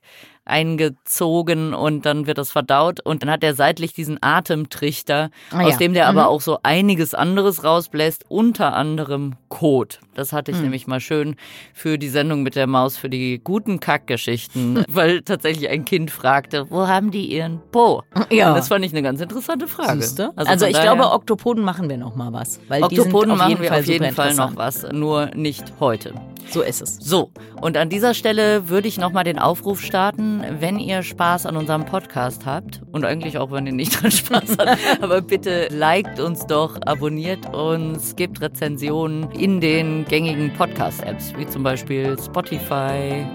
[0.48, 5.72] eingezogen und dann wird das verdaut und dann hat er seitlich diesen Atemtrichter, ah, aus
[5.72, 5.76] ja.
[5.78, 6.18] dem der mhm.
[6.18, 10.00] aber auch so einiges anderes rausbläst, unter anderem Kot.
[10.14, 10.64] Das hatte ich mhm.
[10.64, 11.36] nämlich mal schön
[11.72, 16.70] für die Sendung mit der Maus für die guten Kackgeschichten, weil tatsächlich ein Kind fragte,
[16.70, 18.02] wo haben die ihren Po?
[18.30, 18.54] Ja.
[18.54, 19.90] Das fand ich eine ganz interessante Frage.
[19.90, 23.86] Also, also ich glaube, Oktopoden machen wir noch mal was, weil Oktopoden machen wir auf
[23.86, 26.14] jeden Fall noch was, nur nicht heute.
[26.50, 26.96] So ist es.
[26.96, 27.30] So,
[27.60, 31.56] und an dieser Stelle würde ich noch mal den Aufruf starten, wenn ihr Spaß an
[31.56, 36.20] unserem Podcast habt und eigentlich auch, wenn ihr nicht dran Spaß habt, aber bitte liked
[36.20, 43.26] uns doch, abonniert uns, gebt Rezensionen in den gängigen Podcast-Apps, wie zum Beispiel Spotify,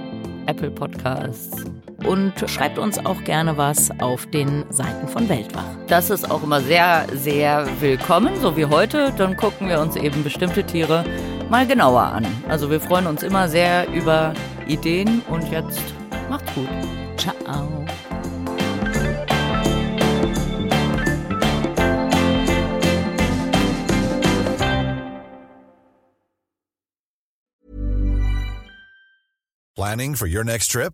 [0.48, 1.66] Apple Podcasts.
[2.06, 5.66] Und schreibt uns auch gerne was auf den Seiten von Weltwach.
[5.88, 9.14] Das ist auch immer sehr, sehr willkommen, so wie heute.
[9.18, 11.04] Dann gucken wir uns eben bestimmte Tiere
[11.50, 12.26] mal genauer an.
[12.48, 14.34] Also wir freuen uns immer sehr über
[14.68, 15.82] Ideen und jetzt
[16.30, 16.68] Macht's gut.
[17.16, 17.86] Ciao.
[29.76, 30.94] Planning for your next trip?